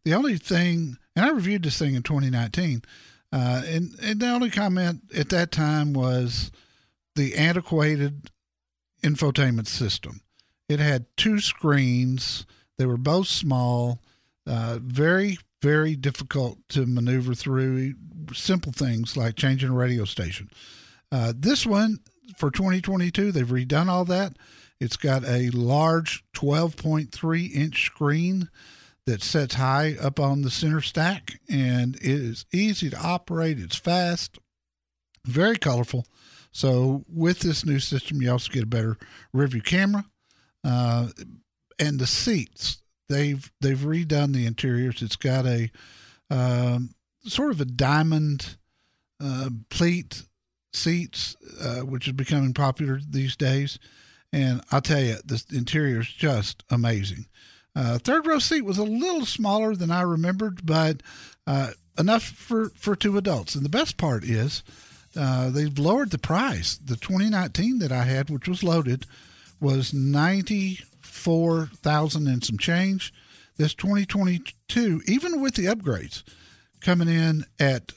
The 0.04 0.14
only 0.14 0.38
thing, 0.38 0.98
and 1.16 1.26
I 1.26 1.30
reviewed 1.30 1.64
this 1.64 1.80
thing 1.80 1.96
in 1.96 2.04
2019, 2.04 2.82
uh, 3.32 3.64
and, 3.66 3.96
and 4.02 4.20
the 4.20 4.30
only 4.30 4.50
comment 4.50 5.02
at 5.16 5.30
that 5.30 5.52
time 5.52 5.94
was 5.94 6.52
the 7.16 7.36
antiquated 7.36 8.32
infotainment 9.04 9.68
system. 9.68 10.22
It 10.68 10.80
had 10.80 11.06
two 11.16 11.40
screens, 11.40 12.46
they 12.78 12.86
were 12.86 12.98
both 12.98 13.28
small, 13.28 14.00
uh, 14.48 14.80
very, 14.82 15.38
very 15.62 15.96
difficult 15.96 16.58
to 16.70 16.86
maneuver 16.86 17.34
through 17.34 17.94
simple 18.34 18.72
things 18.72 19.16
like 19.16 19.36
changing 19.36 19.70
a 19.70 19.74
radio 19.74 20.06
station. 20.06 20.50
Uh, 21.12 21.34
this 21.36 21.66
one 21.66 22.00
for 22.38 22.52
2022, 22.52 23.32
they've 23.32 23.48
redone 23.48 23.88
all 23.88 24.06
that. 24.06 24.34
It's 24.80 24.98
got 24.98 25.24
a 25.24 25.50
large 25.52 26.24
12.3 26.36 27.54
inch 27.54 27.86
screen 27.86 28.50
that 29.06 29.24
sits 29.24 29.56
high 29.56 29.96
up 30.02 30.20
on 30.20 30.42
the 30.42 30.50
center 30.50 30.82
stack 30.82 31.40
and 31.50 31.96
it 31.98 32.04
is 32.04 32.46
easy 32.52 32.90
to 32.90 33.00
operate. 33.00 33.60
It's 33.60 33.78
fast, 33.78 34.40
very 35.24 35.58
colorful. 35.58 36.06
So, 36.56 37.04
with 37.10 37.40
this 37.40 37.66
new 37.66 37.80
system, 37.80 38.22
you 38.22 38.32
also 38.32 38.50
get 38.50 38.64
a 38.64 38.66
better 38.66 38.98
rear 39.34 39.46
view 39.46 39.62
camera. 39.62 40.06
Uh, 40.64 41.10
and 41.78 42.00
the 42.00 42.08
seats, 42.08 42.78
they've 43.10 43.52
they've 43.60 43.78
redone 43.78 44.32
the 44.32 44.46
interiors. 44.46 45.02
It's 45.02 45.18
got 45.18 45.46
a 45.46 45.70
um, 46.30 46.96
sort 47.26 47.52
of 47.52 47.60
a 47.60 47.66
diamond 47.66 48.56
uh, 49.22 49.50
pleat 49.70 50.24
seats, 50.72 51.36
uh, 51.62 51.82
which 51.82 52.08
is 52.08 52.14
becoming 52.14 52.54
popular 52.54 53.02
these 53.06 53.36
days. 53.36 53.78
And 54.32 54.62
I'll 54.72 54.80
tell 54.80 55.02
you, 55.02 55.18
the 55.26 55.44
interior 55.54 56.00
is 56.00 56.08
just 56.08 56.64
amazing. 56.70 57.26
Uh, 57.76 57.98
third 57.98 58.26
row 58.26 58.40
seat 58.40 58.62
was 58.62 58.78
a 58.78 58.84
little 58.86 59.26
smaller 59.26 59.76
than 59.76 59.92
I 59.92 60.04
remembered, 60.04 60.66
but 60.66 61.04
uh, 61.46 61.72
enough 62.00 62.24
for 62.24 62.70
for 62.78 62.96
two 62.96 63.18
adults. 63.18 63.56
And 63.56 63.66
the 63.66 63.70
best 63.70 63.98
part 63.98 64.24
is 64.24 64.64
uh, 65.18 65.50
they've 65.50 65.78
lowered 65.78 66.12
the 66.12 66.18
price. 66.18 66.78
The 66.78 66.96
2019 66.96 67.80
that 67.80 67.92
I 67.92 68.04
had, 68.04 68.30
which 68.30 68.48
was 68.48 68.64
loaded, 68.64 69.06
was 69.60 69.94
ninety 69.94 70.80
four 71.02 71.68
thousand 71.76 72.28
and 72.28 72.44
some 72.44 72.58
change. 72.58 73.14
This 73.58 73.74
2022, 73.74 75.02
even 75.08 75.42
with 75.42 75.56
the 75.56 75.66
upgrades, 75.66 76.24
coming 76.82 77.08
in 77.08 77.46
at 77.60 77.94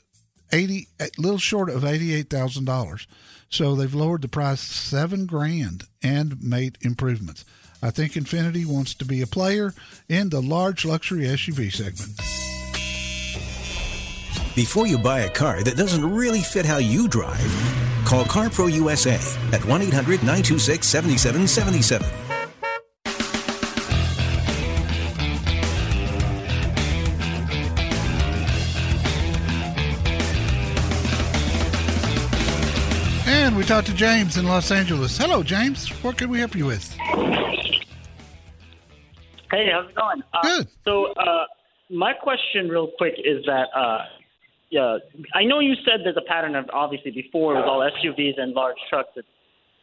eighty, 0.53 0.89
a 1.01 1.09
little 1.19 1.39
short 1.39 1.69
of 1.69 1.85
eighty 1.85 2.15
eight 2.15 2.31
thousand 2.31 2.65
dollars. 2.65 3.07
So 3.51 3.75
they've 3.75 3.95
lowered 3.95 4.23
the 4.23 4.29
price 4.29 4.61
seven 4.61 5.27
grand 5.27 5.85
and 6.03 6.43
made 6.43 6.79
improvements. 6.83 7.45
I 7.83 7.91
think 7.91 8.13
Infiniti 8.13 8.67
wants 8.67 8.95
to 8.95 9.05
be 9.05 9.23
a 9.23 9.27
player 9.27 9.73
in 10.09 10.31
the 10.31 10.43
large 10.43 10.85
luxury 10.85 11.25
SUV 11.25 11.73
segment. 11.73 12.48
Before 14.59 14.89
you 14.89 14.99
buy 14.99 15.21
a 15.21 15.31
car 15.31 15.63
that 15.63 15.77
doesn't 15.77 16.05
really 16.05 16.41
fit 16.41 16.67
how 16.67 16.79
you 16.79 17.07
drive, 17.07 17.39
call 18.05 18.25
CarPro 18.25 18.69
USA 18.73 19.15
at 19.53 19.65
1 19.65 19.83
800 19.83 20.25
926 20.25 20.85
7777. 20.85 22.05
And 33.29 33.57
we 33.57 33.63
talked 33.63 33.87
to 33.87 33.95
James 33.95 34.39
in 34.39 34.45
Los 34.45 34.73
Angeles. 34.73 35.17
Hello, 35.17 35.45
James. 35.45 35.89
What 36.03 36.19
can 36.19 36.31
we 36.31 36.41
help 36.41 36.57
you 36.57 36.67
with? 36.67 36.93
Hey, 39.53 39.69
how's 39.71 39.89
it 39.89 39.95
going? 39.95 40.25
Uh, 40.35 40.43
Good. 40.43 40.69
So, 40.85 41.13
uh, 41.13 41.45
my 41.91 42.13
question, 42.13 42.69
real 42.69 42.91
quick, 42.99 43.15
is 43.25 43.45
that 43.47 43.69
uh, 43.73 43.99
yeah, 44.71 44.99
I 45.35 45.45
know 45.45 45.61
you 45.61 45.75
said 45.85 46.01
there's 46.05 46.17
a 46.17 46.29
pattern 46.29 46.55
of 46.55 46.67
obviously 46.73 47.11
before 47.11 47.55
it 47.55 47.61
was 47.61 47.67
all 47.67 47.81
SUVs 47.81 48.41
and 48.41 48.53
large 48.53 48.77
trucks. 48.91 49.11
It's 49.17 49.29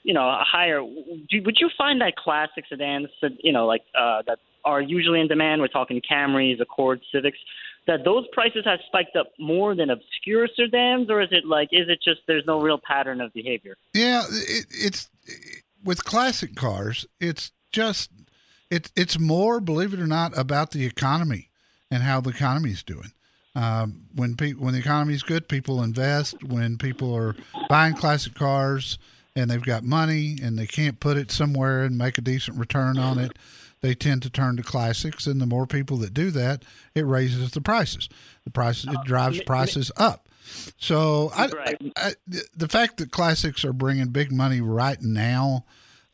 you 0.04 0.14
know 0.14 0.28
a 0.28 0.44
higher. 0.44 0.82
Do, 0.82 1.42
would 1.44 1.58
you 1.60 1.70
find 1.78 2.02
that 2.02 2.16
classic 2.16 2.66
sedans, 2.70 3.08
you 3.44 3.52
know, 3.52 3.66
like 3.66 3.82
uh, 3.98 4.22
that 4.28 4.40
are 4.64 4.82
usually 4.82 5.22
in 5.22 5.28
demand? 5.28 5.62
We're 5.62 5.68
talking 5.68 6.02
Camrys, 6.10 6.62
Accords, 6.62 7.02
Civics. 7.12 7.38
That 7.88 8.04
those 8.04 8.26
prices 8.32 8.64
have 8.66 8.80
spiked 8.88 9.16
up 9.16 9.28
more 9.40 9.76
than 9.76 9.90
obscure 9.92 10.48
sedans, 10.56 11.10
or 11.10 11.22
is 11.22 11.30
it 11.32 11.46
like 11.46 11.70
is 11.72 11.88
it 11.88 12.00
just 12.04 12.22
there's 12.28 12.46
no 12.46 12.60
real 12.62 12.80
pattern 12.80 13.22
of 13.22 13.34
behavior? 13.34 13.76
Yeah, 13.94 14.24
it, 14.30 14.68
it's 14.70 15.10
with 15.84 16.04
classic 16.04 16.56
cars. 16.56 17.06
It's 17.20 17.52
just 17.72 18.12
it's 18.70 18.92
it's 18.96 19.20
more, 19.20 19.60
believe 19.60 19.94
it 19.94 20.00
or 20.00 20.08
not, 20.08 20.38
about 20.38 20.72
the 20.72 20.86
economy 20.86 21.50
and 21.92 22.04
how 22.04 22.22
the 22.22 22.32
economy 22.32 22.72
is 22.72 22.84
doing. 22.84 23.12
Um, 23.56 24.02
when 24.14 24.36
pe- 24.36 24.54
when 24.54 24.74
the 24.74 24.80
economy 24.80 25.14
is 25.14 25.24
good, 25.24 25.48
people 25.48 25.82
invest. 25.82 26.44
When 26.44 26.78
people 26.78 27.16
are 27.16 27.36
buying 27.70 27.96
classic 27.96 28.34
cars 28.34 28.98
and 29.36 29.50
they've 29.50 29.62
got 29.62 29.84
money 29.84 30.38
and 30.44 30.58
they 30.60 30.68
can't 30.68 31.00
put 31.00 31.18
it 31.18 31.32
somewhere 31.32 31.84
and 31.84 31.98
make 31.98 32.18
a 32.18 32.22
decent 32.22 32.58
return 32.58 32.98
on 32.98 33.18
it, 33.18 33.38
they 33.82 33.96
tend 33.96 34.24
to 34.24 34.30
turn 34.30 34.58
to 34.58 34.64
classics. 34.64 35.26
And 35.26 35.40
the 35.40 35.46
more 35.46 35.66
people 35.66 35.98
that 35.98 36.14
do 36.14 36.32
that, 36.32 36.64
it 36.94 37.06
raises 37.06 37.52
the 37.52 37.62
prices. 37.62 38.10
The 38.44 38.52
prices 38.52 38.88
it 38.92 39.00
drives 39.06 39.42
prices 39.42 39.92
up. 39.96 40.28
So 40.78 41.32
I, 41.34 41.50
I, 41.96 42.14
the 42.56 42.68
fact 42.68 42.98
that 42.98 43.12
classics 43.12 43.66
are 43.66 43.74
bringing 43.74 44.08
big 44.10 44.32
money 44.32 44.62
right 44.62 45.02
now 45.02 45.66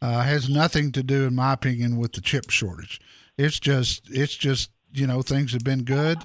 uh, 0.01 0.21
has 0.21 0.49
nothing 0.49 0.91
to 0.93 1.03
do, 1.03 1.25
in 1.25 1.35
my 1.35 1.53
opinion, 1.53 1.97
with 1.97 2.13
the 2.13 2.21
chip 2.21 2.49
shortage. 2.49 3.01
It's 3.37 3.59
just 3.59 4.03
it's 4.09 4.35
just 4.35 4.71
you 4.93 5.07
know 5.07 5.21
things 5.21 5.53
have 5.53 5.63
been 5.63 5.83
good. 5.83 6.19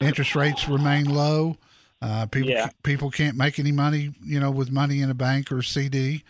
Interest 0.00 0.34
rates 0.34 0.68
remain 0.68 1.04
low. 1.06 1.56
Uh, 2.00 2.26
people 2.26 2.50
Yeah. 2.50 2.68
people 2.82 3.10
can't 3.10 3.36
make 3.36 3.58
any 3.58 3.72
money, 3.72 4.12
you 4.24 4.40
know, 4.40 4.50
with 4.50 4.70
money 4.72 5.00
in 5.00 5.10
a 5.10 5.14
bank 5.14 5.52
or 5.52 5.62
CD. 5.62 6.24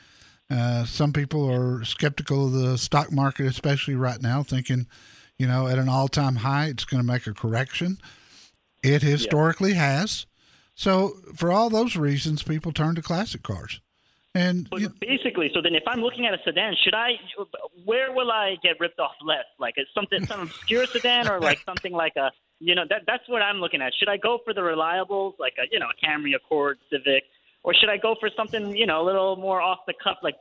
Uh, 0.50 0.84
some 0.84 1.12
people 1.14 1.50
are 1.50 1.82
skeptical 1.84 2.46
of 2.46 2.52
the 2.52 2.76
stock 2.76 3.10
market, 3.10 3.46
especially 3.46 3.94
right 3.94 4.20
now, 4.20 4.42
thinking, 4.42 4.86
you 5.38 5.46
know, 5.46 5.66
at 5.66 5.78
an 5.78 5.88
all-time 5.88 6.36
high, 6.36 6.66
it's 6.66 6.84
going 6.84 7.00
to 7.02 7.06
make 7.06 7.26
a 7.26 7.32
correction. 7.32 7.96
It 8.82 9.00
historically 9.02 9.74
has. 9.74 10.26
So, 10.74 11.16
for 11.34 11.50
all 11.52 11.70
those 11.70 11.96
reasons, 11.96 12.42
people 12.42 12.72
turn 12.72 12.94
to 12.96 13.02
classic 13.02 13.42
cars. 13.42 13.80
And 14.34 14.68
But 14.70 14.98
basically, 14.98 15.50
so 15.52 15.60
then 15.60 15.74
if 15.74 15.82
I'm 15.86 16.00
looking 16.00 16.24
at 16.24 16.32
a 16.32 16.38
sedan, 16.42 16.74
should 16.82 16.94
I? 16.94 17.12
Where 17.84 18.12
will 18.12 18.30
I 18.30 18.56
get 18.62 18.80
ripped 18.80 18.98
off 18.98 19.12
less? 19.22 19.44
Like 19.58 19.74
it's 19.76 19.90
something 19.94 20.24
some 20.24 20.40
obscure 20.42 20.86
sedan, 20.86 21.28
or 21.28 21.38
like 21.38 21.58
something 21.66 21.92
like 21.92 22.16
a 22.16 22.30
you 22.58 22.74
know 22.74 22.84
that 22.88 23.02
that's 23.06 23.28
what 23.28 23.42
I'm 23.42 23.58
looking 23.58 23.82
at. 23.82 23.92
Should 23.98 24.08
I 24.08 24.16
go 24.16 24.38
for 24.42 24.54
the 24.54 24.62
reliables, 24.62 25.34
like 25.38 25.54
a 25.58 25.64
you 25.70 25.78
know 25.78 25.86
a 25.86 26.06
Camry, 26.06 26.34
Accord, 26.34 26.78
Civic, 26.90 27.24
or 27.62 27.74
should 27.74 27.90
I 27.90 27.98
go 27.98 28.16
for 28.18 28.30
something 28.34 28.74
you 28.74 28.86
know 28.86 29.02
a 29.02 29.04
little 29.04 29.36
more 29.36 29.60
off 29.60 29.80
the 29.86 29.94
cuff? 30.02 30.16
Like 30.22 30.36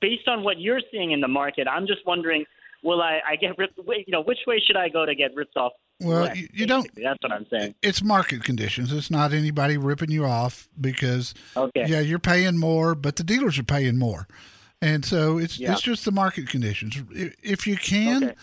based 0.00 0.26
on 0.26 0.42
what 0.42 0.60
you're 0.60 0.80
seeing 0.90 1.12
in 1.12 1.20
the 1.20 1.28
market, 1.28 1.68
I'm 1.68 1.86
just 1.86 2.04
wondering, 2.06 2.44
will 2.82 3.00
I 3.02 3.20
I 3.28 3.36
get 3.36 3.56
ripped? 3.58 3.78
You 3.78 4.04
know, 4.08 4.22
which 4.22 4.38
way 4.46 4.60
should 4.66 4.76
I 4.76 4.88
go 4.88 5.04
to 5.06 5.14
get 5.14 5.34
ripped 5.34 5.56
off? 5.56 5.72
Well, 6.02 6.22
less, 6.22 6.36
you, 6.38 6.48
you 6.52 6.66
don't. 6.66 6.88
That's 6.94 7.18
what 7.22 7.32
I'm 7.32 7.46
saying. 7.50 7.74
It's 7.82 8.02
market 8.02 8.42
conditions. 8.42 8.90
It's 8.92 9.10
not 9.10 9.32
anybody 9.34 9.76
ripping 9.76 10.10
you 10.10 10.24
off 10.24 10.68
because 10.80 11.34
Okay. 11.56 11.84
yeah, 11.86 12.00
you're 12.00 12.18
paying 12.18 12.56
more, 12.56 12.94
but 12.94 13.16
the 13.16 13.24
dealers 13.24 13.58
are 13.58 13.64
paying 13.64 13.98
more, 13.98 14.26
and 14.80 15.04
so 15.04 15.36
it's 15.38 15.58
Yeah. 15.58 15.72
it's 15.72 15.82
just 15.82 16.04
the 16.06 16.12
market 16.12 16.48
conditions. 16.48 16.96
If 17.42 17.66
you 17.66 17.76
can, 17.76 18.24
Okay. 18.24 18.34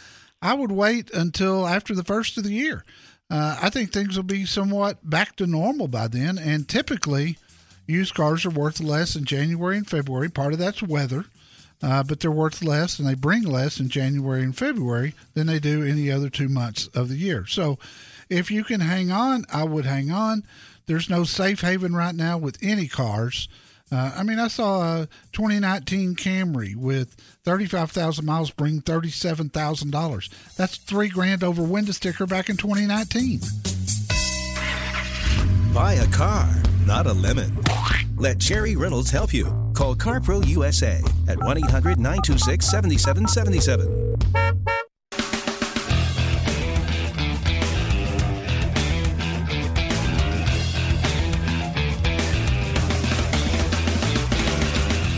I 0.42 0.54
would 0.54 0.72
wait 0.72 1.10
until 1.12 1.66
after 1.68 1.96
the 1.96 2.04
first 2.04 2.38
of 2.38 2.44
the 2.44 2.54
year. 2.54 2.84
Uh, 3.30 3.58
I 3.62 3.70
think 3.72 3.92
things 3.92 4.16
will 4.16 4.24
be 4.24 4.46
somewhat 4.46 5.10
back 5.10 5.36
to 5.38 5.48
normal 5.48 5.88
by 5.90 6.08
then, 6.08 6.38
and 6.38 6.66
typically, 6.68 7.38
used 7.88 8.14
cars 8.14 8.46
are 8.46 8.50
worth 8.52 8.80
less 8.80 9.16
in 9.16 9.26
January 9.26 9.78
and 9.78 9.90
February. 9.90 10.30
Part 10.30 10.54
of 10.54 10.60
that's 10.60 10.82
weather. 10.84 11.26
Uh, 11.82 12.02
but 12.04 12.20
they're 12.20 12.32
worth 12.32 12.64
less 12.64 12.98
and 12.98 13.08
they 13.08 13.14
bring 13.14 13.44
less 13.44 13.80
in 13.80 13.88
January 13.88 14.42
and 14.42 14.58
February 14.58 15.14
than 15.36 15.46
they 15.46 15.60
do 15.60 15.84
any 15.84 16.12
other 16.12 16.30
two 16.30 16.50
months 16.50 16.88
of 16.88 17.08
the 17.08 17.18
year. 17.18 17.46
So 17.46 17.78
if 18.30 18.50
you 18.50 18.64
can 18.64 18.82
hang 18.82 19.12
on, 19.12 19.46
I 19.54 19.64
would 19.64 19.86
hang 19.86 20.10
on. 20.12 20.44
There's 20.88 21.10
no 21.10 21.24
safe 21.24 21.62
haven 21.62 21.96
right 21.96 22.16
now 22.16 22.38
with 22.38 22.58
any 22.64 22.88
cars. 22.88 23.48
Uh, 23.92 24.12
I 24.18 24.24
mean, 24.24 24.40
I 24.40 24.48
saw 24.48 25.02
a 25.02 25.08
2019 25.32 26.16
Camry 26.16 26.76
with 26.76 27.16
35,000 27.44 28.26
miles 28.26 28.52
bring 28.52 28.82
$37,000. 28.82 30.56
That's 30.56 30.78
three 30.78 31.08
grand 31.08 31.44
over 31.44 31.62
window 31.64 31.94
sticker 31.94 32.26
back 32.26 32.50
in 32.50 32.58
2019. 32.58 33.40
Buy 35.74 35.94
a 35.94 36.08
car, 36.08 36.50
not 36.88 37.06
a 37.06 37.14
lemon. 37.14 37.56
Let 38.16 38.38
Jerry 38.38 38.76
Reynolds 38.76 39.12
help 39.12 39.34
you. 39.34 39.46
Call 39.74 39.96
CarPro 39.96 40.48
USA 40.48 41.04
at 41.28 41.38
1 41.38 41.58
800 41.58 42.00
926 42.00 42.66
7777. 42.66 44.08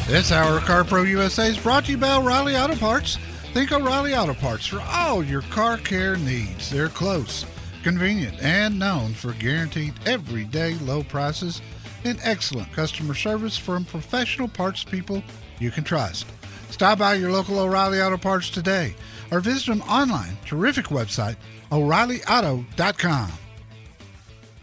This 0.08 0.32
hour 0.32 0.60
CarPro 0.62 1.08
USA 1.08 1.50
is 1.50 1.58
brought 1.60 1.86
to 1.86 1.92
you 1.92 1.98
by 2.00 2.16
O'Reilly 2.16 2.58
Auto 2.58 2.76
Parts. 2.76 3.20
Think 3.54 3.72
O'Reilly 3.72 4.16
Auto 4.16 4.34
Parts 4.34 4.66
for 4.66 4.82
all 4.82 5.24
your 5.24 5.44
car 5.44 5.78
care 5.78 6.18
needs. 6.18 6.72
They're 6.72 6.90
close, 6.90 7.46
convenient, 7.84 8.42
and 8.42 8.78
known 8.78 9.14
for 9.14 9.34
guaranteed 9.34 9.94
everyday 10.06 10.76
low 10.80 11.04
prices 11.04 11.62
and 12.04 12.20
excellent 12.24 12.72
customer 12.74 13.14
service 13.14 13.58
from 13.58 13.86
professional 13.86 14.48
parts 14.48 14.84
people 14.84 15.24
you 15.60 15.72
can 15.72 15.84
trust. 15.84 16.26
Stop 16.70 17.00
by 17.00 17.16
your 17.16 17.32
local 17.32 17.60
O'Reilly 17.60 18.02
Auto 18.02 18.18
Parts 18.18 18.50
today 18.50 18.96
or 19.32 19.40
visit 19.40 19.68
them 19.68 19.82
online. 19.84 20.38
Terrific 20.46 20.86
website, 20.86 21.36
O'ReillyAuto.com. 21.72 23.32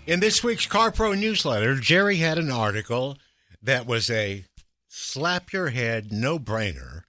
In 0.06 0.20
this 0.20 0.44
week's 0.44 0.66
CarPro 0.66 1.18
newsletter, 1.18 1.74
Jerry 1.76 2.16
had 2.16 2.38
an 2.38 2.50
article 2.50 3.18
that 3.62 3.86
was 3.86 4.08
a 4.08 4.44
slap 4.88 5.52
your 5.52 5.70
head 5.70 6.12
no 6.12 6.38
brainer 6.38 7.02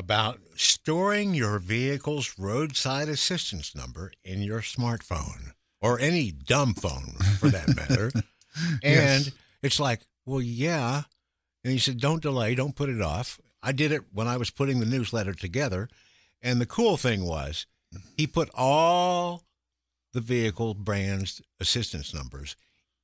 about 0.00 0.38
storing 0.56 1.34
your 1.34 1.58
vehicle's 1.58 2.38
roadside 2.38 3.08
assistance 3.08 3.74
number 3.76 4.12
in 4.24 4.40
your 4.42 4.60
smartphone 4.62 5.52
or 5.82 6.00
any 6.00 6.30
dumb 6.32 6.72
phone 6.74 7.12
for 7.38 7.48
that 7.50 7.68
matter. 7.76 8.10
and 8.82 9.26
Yes. 9.26 9.30
it's 9.62 9.78
like, 9.78 10.06
well, 10.24 10.40
yeah. 10.40 11.02
And 11.62 11.72
he 11.72 11.78
said, 11.78 12.00
don't 12.00 12.22
delay, 12.22 12.54
don't 12.54 12.74
put 12.74 12.88
it 12.88 13.02
off. 13.02 13.38
I 13.62 13.72
did 13.72 13.92
it 13.92 14.02
when 14.12 14.26
I 14.26 14.38
was 14.38 14.50
putting 14.50 14.80
the 14.80 14.86
newsletter 14.86 15.34
together. 15.34 15.88
And 16.42 16.60
the 16.60 16.66
cool 16.66 16.96
thing 16.96 17.24
was, 17.26 17.66
he 18.16 18.26
put 18.26 18.48
all 18.54 19.42
the 20.14 20.22
vehicle 20.22 20.72
brands 20.72 21.42
assistance 21.60 22.14
numbers 22.14 22.56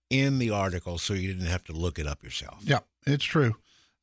in 0.09 0.39
the 0.39 0.49
article 0.51 0.97
so 0.97 1.13
you 1.13 1.29
didn't 1.33 1.49
have 1.51 1.65
to 1.65 1.73
look 1.75 1.99
it 1.99 2.07
up 2.07 2.23
yourself. 2.25 2.61
Yeah, 2.63 2.79
it's 3.07 3.25
true. 3.25 3.57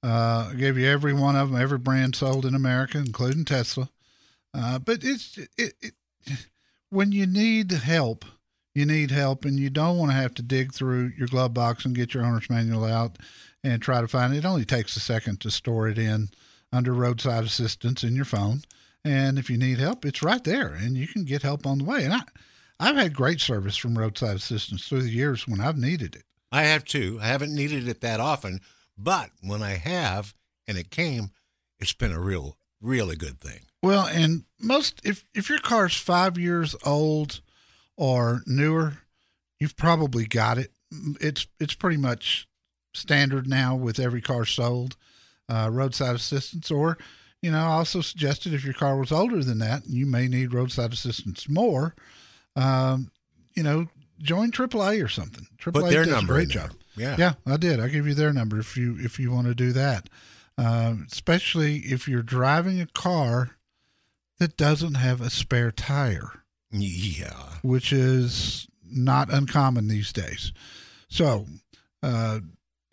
Uh, 0.03 0.49
I 0.51 0.55
gave 0.55 0.77
you 0.77 0.87
every 0.87 1.13
one 1.13 1.35
of 1.35 1.49
them, 1.49 1.61
every 1.61 1.77
brand 1.77 2.15
sold 2.15 2.45
in 2.45 2.55
America, 2.55 2.97
including 2.97 3.45
Tesla. 3.45 3.89
Uh, 4.53 4.79
but 4.79 4.99
it's 5.03 5.37
it, 5.57 5.73
it 5.81 5.93
when 6.89 7.11
you 7.11 7.25
need 7.25 7.71
help, 7.71 8.25
you 8.75 8.85
need 8.85 9.11
help 9.11 9.45
and 9.45 9.59
you 9.59 9.69
don't 9.69 9.97
want 9.97 10.11
to 10.11 10.17
have 10.17 10.33
to 10.35 10.43
dig 10.43 10.73
through 10.73 11.13
your 11.17 11.27
glove 11.27 11.53
box 11.53 11.85
and 11.85 11.95
get 11.95 12.13
your 12.13 12.23
owner's 12.23 12.49
manual 12.49 12.85
out 12.85 13.17
and 13.63 13.81
try 13.81 14.01
to 14.01 14.07
find 14.07 14.33
it. 14.33 14.39
It 14.39 14.45
only 14.45 14.65
takes 14.65 14.95
a 14.95 14.99
second 14.99 15.39
to 15.41 15.51
store 15.51 15.87
it 15.87 15.97
in 15.97 16.29
under 16.71 16.93
roadside 16.93 17.45
assistance 17.45 18.03
in 18.03 18.15
your 18.15 18.25
phone. 18.25 18.61
And 19.05 19.39
if 19.39 19.49
you 19.49 19.57
need 19.57 19.79
help, 19.79 20.05
it's 20.05 20.23
right 20.23 20.43
there 20.43 20.73
and 20.73 20.97
you 20.97 21.07
can 21.07 21.25
get 21.25 21.41
help 21.41 21.65
on 21.65 21.79
the 21.79 21.83
way. 21.83 22.03
And 22.03 22.13
I, 22.13 22.21
I've 22.79 22.95
had 22.95 23.15
great 23.15 23.39
service 23.39 23.77
from 23.77 23.97
roadside 23.97 24.35
assistance 24.35 24.87
through 24.87 25.03
the 25.03 25.09
years 25.09 25.47
when 25.47 25.61
I've 25.61 25.77
needed 25.77 26.15
it. 26.15 26.23
I 26.51 26.63
have 26.63 26.83
too. 26.83 27.19
I 27.21 27.27
haven't 27.27 27.55
needed 27.55 27.87
it 27.87 28.01
that 28.01 28.19
often, 28.19 28.59
but 28.97 29.31
when 29.41 29.61
I 29.61 29.75
have 29.75 30.33
and 30.67 30.77
it 30.77 30.89
came, 30.89 31.31
it's 31.79 31.93
been 31.93 32.11
a 32.11 32.19
real, 32.19 32.57
really 32.81 33.15
good 33.15 33.39
thing. 33.39 33.61
Well, 33.81 34.05
and 34.05 34.45
most 34.59 35.01
if 35.03 35.25
if 35.33 35.49
your 35.49 35.59
car's 35.59 35.95
five 35.95 36.37
years 36.37 36.75
old 36.85 37.41
or 37.97 38.41
newer, 38.45 38.99
you've 39.59 39.75
probably 39.75 40.25
got 40.25 40.57
it. 40.57 40.71
It's 41.19 41.47
it's 41.59 41.73
pretty 41.73 41.97
much 41.97 42.47
standard 42.93 43.47
now 43.47 43.75
with 43.75 43.99
every 43.99 44.21
car 44.21 44.45
sold, 44.45 44.95
uh, 45.49 45.69
roadside 45.71 46.15
assistance. 46.15 46.71
Or, 46.71 46.97
you 47.41 47.51
know, 47.51 47.59
I 47.59 47.71
also 47.71 48.01
suggested 48.01 48.53
if 48.53 48.63
your 48.63 48.73
car 48.73 48.97
was 48.97 49.11
older 49.11 49.43
than 49.43 49.59
that, 49.59 49.83
you 49.87 50.05
may 50.05 50.27
need 50.27 50.53
roadside 50.53 50.93
assistance 50.93 51.49
more. 51.49 51.95
Um, 52.55 53.11
you 53.55 53.63
know, 53.63 53.87
join 54.19 54.51
AAA 54.51 55.03
or 55.03 55.09
something. 55.09 55.47
AAA 55.59 55.89
their 55.89 56.05
does 56.05 56.13
number 56.13 56.33
a 56.33 56.37
great 56.37 56.49
job. 56.49 56.71
Yeah. 56.95 57.15
Yeah, 57.17 57.33
I 57.45 57.57
did. 57.57 57.79
I 57.79 57.87
give 57.87 58.07
you 58.07 58.13
their 58.13 58.33
number 58.33 58.59
if 58.59 58.77
you 58.77 58.97
if 58.99 59.19
you 59.19 59.31
want 59.31 59.47
to 59.47 59.55
do 59.55 59.71
that. 59.73 60.09
Um, 60.57 61.07
especially 61.11 61.77
if 61.77 62.07
you're 62.07 62.21
driving 62.21 62.79
a 62.79 62.85
car 62.85 63.51
that 64.39 64.55
doesn't 64.57 64.95
have 64.95 65.19
a 65.21 65.29
spare 65.31 65.71
tire, 65.71 66.43
Yeah. 66.71 67.53
which 67.63 67.91
is 67.91 68.67
not 68.83 69.33
uncommon 69.33 69.87
these 69.87 70.13
days. 70.13 70.53
So, 71.09 71.47
uh, 72.03 72.41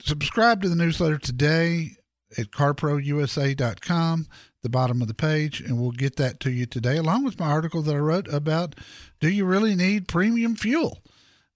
subscribe 0.02 0.62
to 0.62 0.70
the 0.70 0.76
newsletter 0.76 1.18
today 1.18 1.96
at 2.38 2.50
carprousa.com, 2.50 4.26
the 4.62 4.68
bottom 4.68 5.02
of 5.02 5.08
the 5.08 5.14
page, 5.14 5.60
and 5.60 5.78
we'll 5.78 5.90
get 5.90 6.16
that 6.16 6.40
to 6.40 6.50
you 6.50 6.64
today, 6.66 6.96
along 6.96 7.24
with 7.24 7.38
my 7.38 7.46
article 7.50 7.82
that 7.82 7.94
I 7.94 7.98
wrote 7.98 8.28
about 8.32 8.74
do 9.20 9.28
you 9.28 9.44
really 9.44 9.74
need 9.74 10.08
premium 10.08 10.56
fuel? 10.56 11.02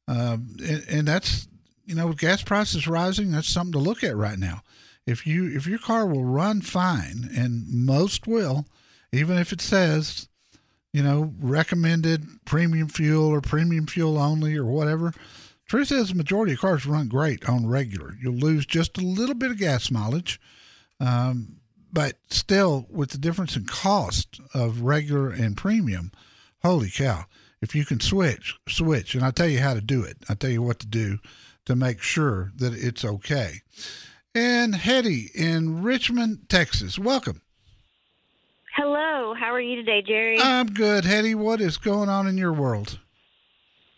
Um, 0.06 0.56
and, 0.66 0.84
and 0.90 1.08
that's, 1.08 1.48
you 1.86 1.94
know, 1.94 2.08
with 2.08 2.18
gas 2.18 2.42
prices 2.42 2.88
rising, 2.88 3.30
that's 3.30 3.48
something 3.48 3.72
to 3.72 3.78
look 3.78 4.02
at 4.02 4.16
right 4.16 4.38
now. 4.38 4.62
If 5.06 5.26
you 5.26 5.54
if 5.54 5.66
your 5.66 5.78
car 5.78 6.06
will 6.06 6.24
run 6.24 6.62
fine, 6.62 7.28
and 7.36 7.68
most 7.68 8.26
will, 8.26 8.66
even 9.12 9.36
if 9.36 9.52
it 9.52 9.60
says, 9.60 10.28
you 10.92 11.02
know, 11.02 11.34
recommended 11.38 12.26
premium 12.44 12.88
fuel 12.88 13.28
or 13.28 13.40
premium 13.40 13.86
fuel 13.86 14.18
only 14.18 14.56
or 14.56 14.64
whatever, 14.64 15.12
truth 15.68 15.92
is 15.92 16.08
the 16.08 16.14
majority 16.14 16.54
of 16.54 16.60
cars 16.60 16.86
run 16.86 17.08
great 17.08 17.46
on 17.48 17.66
regular. 17.66 18.16
You'll 18.20 18.34
lose 18.34 18.64
just 18.64 18.96
a 18.96 19.02
little 19.02 19.34
bit 19.34 19.50
of 19.50 19.58
gas 19.58 19.90
mileage, 19.90 20.40
um, 21.00 21.56
but 21.92 22.16
still, 22.30 22.86
with 22.88 23.10
the 23.10 23.18
difference 23.18 23.56
in 23.56 23.66
cost 23.66 24.40
of 24.54 24.80
regular 24.80 25.30
and 25.30 25.56
premium, 25.56 26.12
holy 26.62 26.90
cow! 26.90 27.26
If 27.60 27.74
you 27.74 27.84
can 27.84 28.00
switch, 28.00 28.54
switch, 28.68 29.14
and 29.14 29.24
I 29.24 29.30
tell 29.30 29.48
you 29.48 29.60
how 29.60 29.74
to 29.74 29.80
do 29.80 30.02
it. 30.02 30.16
I 30.30 30.34
tell 30.34 30.50
you 30.50 30.62
what 30.62 30.78
to 30.80 30.86
do 30.86 31.18
to 31.66 31.74
make 31.76 32.00
sure 32.00 32.52
that 32.56 32.72
it's 32.74 33.04
okay. 33.04 33.60
And 34.34 34.74
Hetty 34.74 35.30
in 35.34 35.82
Richmond, 35.82 36.48
Texas, 36.48 36.98
welcome. 36.98 37.40
Hello, 38.76 39.34
how 39.38 39.52
are 39.52 39.60
you 39.60 39.76
today, 39.76 40.02
Jerry? 40.06 40.38
I'm 40.40 40.66
good, 40.66 41.04
Hetty. 41.04 41.34
What 41.34 41.60
is 41.60 41.76
going 41.78 42.08
on 42.08 42.26
in 42.26 42.36
your 42.38 42.52
world? 42.52 42.98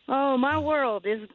oh, 0.08 0.36
my 0.36 0.56
world 0.56 1.04
is 1.04 1.28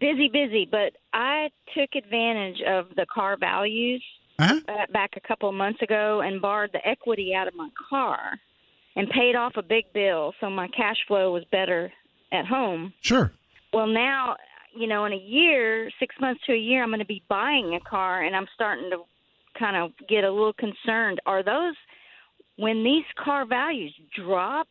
busy, 0.00 0.30
busy, 0.32 0.66
but 0.70 0.94
I 1.12 1.50
took 1.76 1.90
advantage 1.94 2.62
of 2.66 2.86
the 2.96 3.04
car 3.12 3.36
values 3.36 4.02
Uh-huh. 4.38 4.60
uh, 4.66 4.86
back 4.92 5.10
a 5.16 5.20
couple 5.28 5.46
of 5.48 5.54
months 5.54 5.82
ago 5.82 6.22
and 6.24 6.40
borrowed 6.40 6.70
the 6.72 6.86
equity 6.88 7.34
out 7.34 7.48
of 7.48 7.54
my 7.54 7.68
car 7.90 8.38
and 8.96 9.10
paid 9.10 9.34
off 9.36 9.54
a 9.56 9.62
big 9.62 9.92
bill, 9.92 10.32
so 10.40 10.48
my 10.48 10.68
cash 10.68 10.96
flow 11.06 11.32
was 11.34 11.44
better 11.52 11.92
at 12.32 12.46
home. 12.46 12.94
Sure. 13.02 13.32
Well, 13.74 13.88
now, 13.88 14.36
you 14.76 14.86
know, 14.86 15.04
in 15.04 15.12
a 15.12 15.16
year, 15.16 15.90
six 15.98 16.14
months 16.20 16.40
to 16.46 16.52
a 16.52 16.58
year, 16.58 16.82
I'm 16.82 16.90
going 16.90 16.98
to 17.00 17.04
be 17.04 17.22
buying 17.28 17.74
a 17.74 17.88
car, 17.88 18.22
and 18.22 18.34
I'm 18.34 18.46
starting 18.54 18.90
to 18.90 18.98
kind 19.58 19.76
of 19.76 19.92
get 20.08 20.24
a 20.24 20.30
little 20.30 20.52
concerned. 20.52 21.20
Are 21.26 21.42
those 21.42 21.74
when 22.56 22.84
these 22.84 23.04
car 23.22 23.46
values 23.46 23.94
drop? 24.16 24.68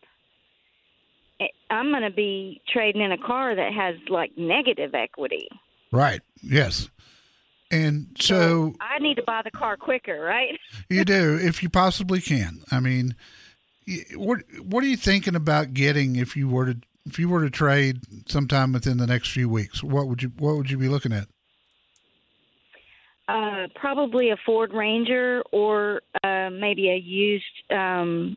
eh, 1.39 1.47
I'm 1.69 1.89
going 1.91 2.03
to 2.03 2.11
be 2.11 2.61
trading 2.71 3.01
in 3.01 3.11
a 3.11 3.17
car 3.17 3.55
that 3.55 3.73
has 3.73 3.95
like 4.09 4.31
negative 4.37 4.93
equity. 4.93 5.47
Right. 5.91 6.21
Yes. 6.41 6.89
And 7.71 8.15
so 8.19 8.75
I 8.81 8.99
need 8.99 9.15
to 9.15 9.23
buy 9.23 9.41
the 9.43 9.51
car 9.51 9.77
quicker, 9.77 10.19
right? 10.19 10.59
you 10.89 11.03
do, 11.03 11.37
if 11.41 11.63
you 11.63 11.69
possibly 11.69 12.21
can. 12.21 12.63
I 12.71 12.79
mean, 12.79 13.15
what 14.15 14.41
what 14.61 14.83
are 14.83 14.87
you 14.87 14.97
thinking 14.97 15.35
about 15.35 15.73
getting 15.73 16.15
if 16.15 16.37
you 16.37 16.47
were 16.47 16.65
to 16.67 16.77
if 17.05 17.19
you 17.19 17.29
were 17.29 17.41
to 17.41 17.49
trade 17.49 18.01
sometime 18.27 18.73
within 18.73 18.97
the 18.97 19.07
next 19.07 19.31
few 19.31 19.49
weeks? 19.49 19.83
What 19.83 20.07
would 20.07 20.23
you 20.23 20.31
what 20.37 20.55
would 20.55 20.69
you 20.69 20.77
be 20.77 20.87
looking 20.87 21.13
at? 21.13 21.27
Uh, 23.27 23.67
probably 23.75 24.31
a 24.31 24.37
Ford 24.45 24.73
Ranger 24.73 25.43
or 25.51 26.01
uh, 26.23 26.49
maybe 26.49 26.89
a 26.89 26.97
used 26.97 27.45
um, 27.71 28.35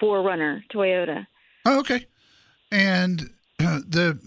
4Runner 0.00 0.62
Toyota. 0.74 1.26
Oh, 1.66 1.80
okay. 1.80 2.06
And 2.72 3.30
uh, 3.60 3.80
the 3.88 4.18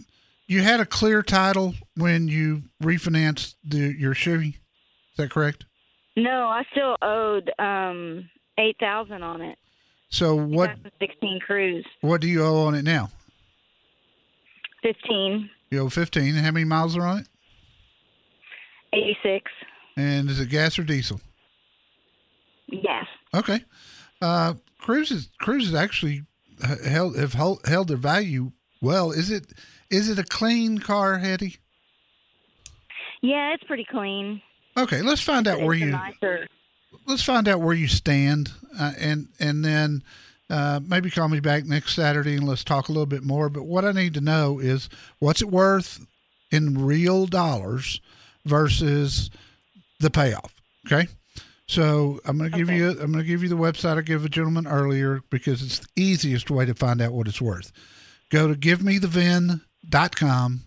you 0.47 0.61
had 0.61 0.79
a 0.79 0.85
clear 0.85 1.21
title 1.21 1.75
when 1.95 2.27
you 2.27 2.63
refinanced 2.81 3.55
the 3.63 3.93
your 3.97 4.13
Chevy. 4.13 4.49
Is 4.49 5.17
that 5.17 5.31
correct? 5.31 5.65
No, 6.15 6.47
I 6.47 6.63
still 6.71 6.95
owed 7.01 7.51
um, 7.59 8.29
eight 8.57 8.77
thousand 8.79 9.23
on 9.23 9.41
it. 9.41 9.57
So 10.09 10.35
what 10.35 10.67
2016 10.77 11.39
Cruze, 11.47 11.83
what 12.01 12.21
do 12.21 12.27
you 12.27 12.43
owe 12.43 12.65
on 12.65 12.75
it 12.75 12.83
now? 12.83 13.09
Fifteen 14.81 15.49
You 15.69 15.79
owe 15.79 15.89
fifteen. 15.89 16.35
How 16.35 16.51
many 16.51 16.65
miles 16.65 16.95
are 16.97 17.05
on 17.05 17.19
it? 17.19 17.27
eighty 18.93 19.17
six. 19.23 19.51
And 19.95 20.29
is 20.29 20.39
it 20.39 20.49
gas 20.49 20.77
or 20.77 20.83
diesel? 20.83 21.19
Yes. 22.67 23.05
Okay. 23.33 23.63
Uh, 24.21 24.53
Cruzes 24.81 25.29
Cruzes 25.41 25.73
actually 25.73 26.23
held 26.85 27.17
have 27.17 27.33
held, 27.33 27.65
held 27.65 27.87
their 27.87 27.97
value 27.97 28.51
well. 28.81 29.11
Is 29.11 29.31
it 29.31 29.53
is 29.89 30.09
it 30.09 30.19
a 30.19 30.23
clean 30.23 30.77
car, 30.79 31.17
Hetty? 31.17 31.57
Yeah, 33.21 33.53
it's 33.53 33.63
pretty 33.63 33.85
clean. 33.89 34.41
Okay, 34.77 35.01
let's 35.01 35.21
find 35.21 35.47
out 35.47 35.59
where 35.59 35.73
it's 35.73 35.81
a 35.81 35.85
you 35.85 35.91
nicer. 35.91 36.47
let's 37.07 37.23
find 37.23 37.47
out 37.47 37.61
where 37.61 37.73
you 37.73 37.87
stand, 37.87 38.51
uh, 38.79 38.93
and 38.99 39.29
and 39.39 39.65
then 39.65 40.03
uh, 40.49 40.79
maybe 40.85 41.09
call 41.09 41.27
me 41.27 41.39
back 41.39 41.65
next 41.65 41.95
Saturday 41.95 42.35
and 42.35 42.47
let's 42.47 42.63
talk 42.63 42.87
a 42.87 42.91
little 42.91 43.05
bit 43.05 43.23
more. 43.23 43.49
But 43.49 43.65
what 43.65 43.85
I 43.85 43.91
need 43.91 44.13
to 44.13 44.21
know 44.21 44.59
is 44.59 44.89
what's 45.19 45.41
it 45.41 45.49
worth 45.49 46.05
in 46.51 46.85
real 46.85 47.25
dollars 47.25 47.99
versus 48.45 49.29
the 49.99 50.09
payoff. 50.09 50.53
Okay, 50.85 51.07
so 51.67 52.19
I'm 52.25 52.37
going 52.37 52.51
to 52.51 52.57
give 52.57 52.69
you 52.69 52.91
I'm 52.91 53.11
going 53.11 53.23
to 53.23 53.23
give 53.23 53.43
you 53.43 53.49
the 53.49 53.55
website 53.55 53.97
I 53.97 54.01
gave 54.01 54.23
a 54.23 54.29
gentleman 54.29 54.67
earlier 54.67 55.21
because 55.29 55.61
it's 55.61 55.79
the 55.79 55.87
easiest 55.97 56.49
way 56.49 56.65
to 56.65 56.73
find 56.73 57.01
out 57.01 57.11
what 57.11 57.27
it's 57.27 57.41
worth. 57.41 57.71
Go 58.29 58.47
to 58.47 58.55
givemethevin.com 58.55 60.61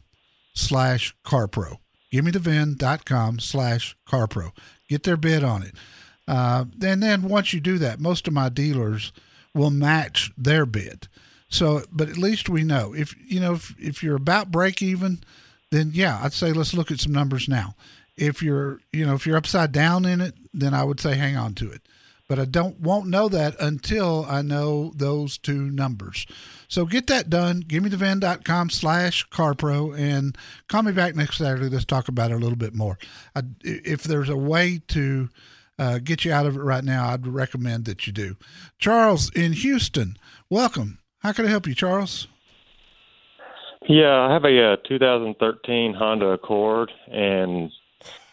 slash 0.54 1.14
carpro. 1.24 1.76
Givemethevin.com 2.12 3.38
slash 3.38 3.96
carpro. 4.06 4.52
Get 4.88 5.04
their 5.04 5.16
bid 5.16 5.44
on 5.44 5.62
it. 5.62 5.74
Uh, 6.26 6.64
and 6.82 7.02
then 7.02 7.22
once 7.22 7.52
you 7.52 7.60
do 7.60 7.78
that, 7.78 8.00
most 8.00 8.28
of 8.28 8.34
my 8.34 8.48
dealers 8.48 9.12
will 9.54 9.70
match 9.70 10.30
their 10.36 10.66
bid. 10.66 11.08
So, 11.48 11.82
but 11.90 12.08
at 12.08 12.16
least 12.16 12.48
we 12.48 12.62
know 12.62 12.94
if 12.94 13.14
you 13.26 13.40
know 13.40 13.54
if, 13.54 13.74
if 13.78 14.02
you're 14.02 14.16
about 14.16 14.52
break 14.52 14.80
even, 14.82 15.20
then 15.70 15.90
yeah, 15.92 16.20
I'd 16.22 16.32
say 16.32 16.52
let's 16.52 16.74
look 16.74 16.90
at 16.90 17.00
some 17.00 17.12
numbers 17.12 17.48
now. 17.48 17.74
If 18.16 18.42
you're 18.42 18.80
you 18.92 19.04
know 19.04 19.14
if 19.14 19.26
you're 19.26 19.36
upside 19.36 19.72
down 19.72 20.04
in 20.04 20.20
it, 20.20 20.34
then 20.54 20.74
I 20.74 20.84
would 20.84 21.00
say 21.00 21.16
hang 21.16 21.36
on 21.36 21.54
to 21.54 21.70
it. 21.70 21.82
But 22.28 22.38
I 22.38 22.44
don't 22.44 22.78
won't 22.78 23.08
know 23.08 23.28
that 23.28 23.56
until 23.58 24.24
I 24.28 24.42
know 24.42 24.92
those 24.94 25.36
two 25.36 25.70
numbers. 25.72 26.26
So 26.68 26.86
get 26.86 27.08
that 27.08 27.28
done. 27.28 27.60
Give 27.66 27.82
me 27.82 27.88
the 27.88 27.96
VIN.com 27.96 28.70
slash 28.70 29.28
carpro 29.30 29.98
and 29.98 30.38
call 30.68 30.84
me 30.84 30.92
back 30.92 31.16
next 31.16 31.38
Saturday. 31.38 31.68
Let's 31.68 31.84
talk 31.84 32.06
about 32.06 32.30
it 32.30 32.34
a 32.34 32.38
little 32.38 32.54
bit 32.54 32.76
more. 32.76 32.96
I, 33.34 33.42
if 33.64 34.04
there's 34.04 34.28
a 34.28 34.36
way 34.36 34.80
to 34.88 35.28
uh, 35.80 35.98
get 35.98 36.24
you 36.26 36.32
out 36.32 36.44
of 36.44 36.54
it 36.56 36.60
right 36.60 36.84
now, 36.84 37.08
I'd 37.08 37.26
recommend 37.26 37.86
that 37.86 38.06
you 38.06 38.12
do. 38.12 38.36
Charles 38.78 39.30
in 39.34 39.54
Houston, 39.54 40.18
welcome. 40.50 40.98
How 41.20 41.32
can 41.32 41.46
I 41.46 41.48
help 41.48 41.66
you, 41.66 41.74
Charles? 41.74 42.28
Yeah, 43.88 44.14
I 44.20 44.32
have 44.32 44.44
a 44.44 44.72
uh, 44.72 44.76
2013 44.86 45.94
Honda 45.94 46.26
Accord, 46.26 46.92
and 47.10 47.70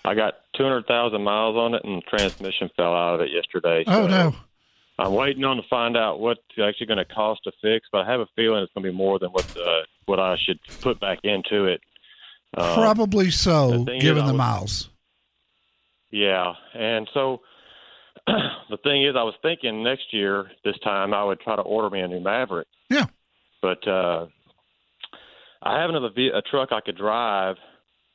I 0.03 0.13
got 0.13 0.33
200,000 0.57 1.21
miles 1.23 1.55
on 1.55 1.73
it, 1.73 1.83
and 1.85 2.01
the 2.01 2.17
transmission 2.17 2.69
fell 2.75 2.93
out 2.93 3.15
of 3.15 3.21
it 3.21 3.29
yesterday. 3.31 3.85
Oh, 3.87 4.07
no. 4.07 4.35
I'm 4.99 5.13
waiting 5.13 5.43
on 5.45 5.57
to 5.57 5.63
find 5.69 5.95
out 5.95 6.19
what 6.19 6.39
it's 6.49 6.59
actually 6.59 6.87
going 6.87 6.97
to 6.97 7.05
cost 7.05 7.43
to 7.45 7.51
fix, 7.61 7.87
but 7.91 8.01
I 8.05 8.11
have 8.11 8.19
a 8.19 8.27
feeling 8.35 8.61
it's 8.63 8.73
going 8.73 8.83
to 8.83 8.91
be 8.91 8.97
more 8.97 9.19
than 9.19 9.29
what 9.29 9.47
the 9.49 9.83
what 10.05 10.19
I 10.19 10.37
should 10.37 10.59
put 10.81 10.99
back 10.99 11.19
into 11.23 11.65
it. 11.65 11.81
Um, 12.57 12.73
Probably 12.73 13.29
so, 13.29 13.83
the 13.83 13.95
is, 13.95 14.01
given 14.01 14.25
the 14.25 14.33
was- 14.33 14.37
miles. 14.37 14.89
Yeah, 16.11 16.53
and 16.73 17.09
so 17.13 17.41
the 18.27 18.77
thing 18.83 19.03
is, 19.03 19.15
I 19.15 19.23
was 19.23 19.35
thinking 19.41 19.83
next 19.83 20.13
year 20.13 20.49
this 20.63 20.77
time 20.83 21.13
I 21.13 21.23
would 21.23 21.39
try 21.39 21.55
to 21.55 21.61
order 21.61 21.89
me 21.89 22.01
a 22.01 22.07
new 22.07 22.19
Maverick. 22.19 22.67
Yeah. 22.89 23.05
But 23.61 23.87
uh, 23.87 24.27
I 25.61 25.81
have 25.81 25.89
another 25.89 26.09
ve- 26.15 26.31
a 26.33 26.41
truck 26.41 26.71
I 26.71 26.81
could 26.81 26.97
drive. 26.97 27.55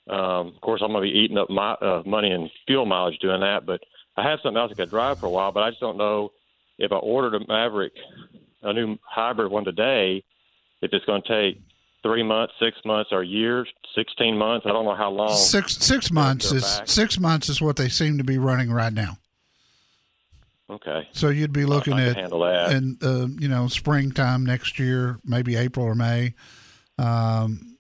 Um, 0.09 0.49
of 0.55 0.61
course, 0.61 0.81
I'm 0.83 0.93
going 0.93 1.07
to 1.07 1.13
be 1.13 1.19
eating 1.19 1.39
up 1.39 1.51
my 1.51 1.73
uh, 1.75 2.03
money 2.07 2.31
and 2.31 2.51
fuel 2.67 2.87
mileage 2.87 3.19
doing 3.21 3.41
that. 3.41 3.67
But 3.67 3.81
I 4.17 4.29
have 4.29 4.41
something 4.43 4.59
else 4.59 4.73
I 4.73 4.75
could 4.75 4.91
drive 4.91 5.19
for 5.19 5.27
a 5.27 5.31
while. 5.31 5.53
But 5.53 5.63
I 5.63 5.71
just 5.71 5.81
don't 5.81 5.99
know 5.99 6.33
if 6.79 6.93
I 6.93 6.97
ordered 6.97 7.35
a 7.35 7.47
Maverick, 7.47 7.93
a 8.63 8.73
new 8.73 8.97
hybrid 9.03 9.51
one 9.51 9.65
today, 9.65 10.25
if 10.81 10.91
it's 10.93 11.05
going 11.05 11.23
to 11.23 11.29
take 11.29 11.63
three 12.03 12.23
months, 12.23 12.55
six 12.61 12.77
months, 12.85 13.11
or 13.13 13.23
years, 13.23 13.69
sixteen 13.95 14.37
months. 14.37 14.67
I 14.67 14.71
don't 14.71 14.85
know 14.85 14.95
how 14.95 15.11
long. 15.11 15.37
Six 15.37 15.77
six 15.77 16.11
months 16.11 16.53
is 16.53 16.63
back. 16.63 16.89
six 16.89 17.19
months 17.19 17.49
is 17.49 17.61
what 17.61 17.77
they 17.77 17.89
seem 17.89 18.19
to 18.19 18.25
be 18.25 18.39
running 18.39 18.73
right 18.73 18.93
now. 18.93 19.19
Okay. 20.71 21.09
So 21.13 21.29
you'd 21.29 21.53
be 21.53 21.67
looking 21.67 21.99
at 21.99 22.17
handle 22.17 22.41
that. 22.41 22.73
in 22.73 22.99
uh, 23.03 23.27
you 23.39 23.49
know 23.49 23.69
springtime 23.69 24.45
next 24.45 24.79
year, 24.79 25.19
maybe 25.25 25.57
April 25.57 25.85
or 25.85 25.95
May. 25.95 26.35
Um, 26.99 27.77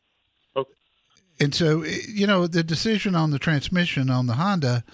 And 1.41 1.55
so 1.55 1.83
you 1.85 2.27
know 2.27 2.47
the 2.47 2.63
decision 2.63 3.15
on 3.17 3.31
the 3.31 3.39
transmission 3.39 4.11
on 4.11 4.27
the 4.27 4.35
Honda, 4.35 4.85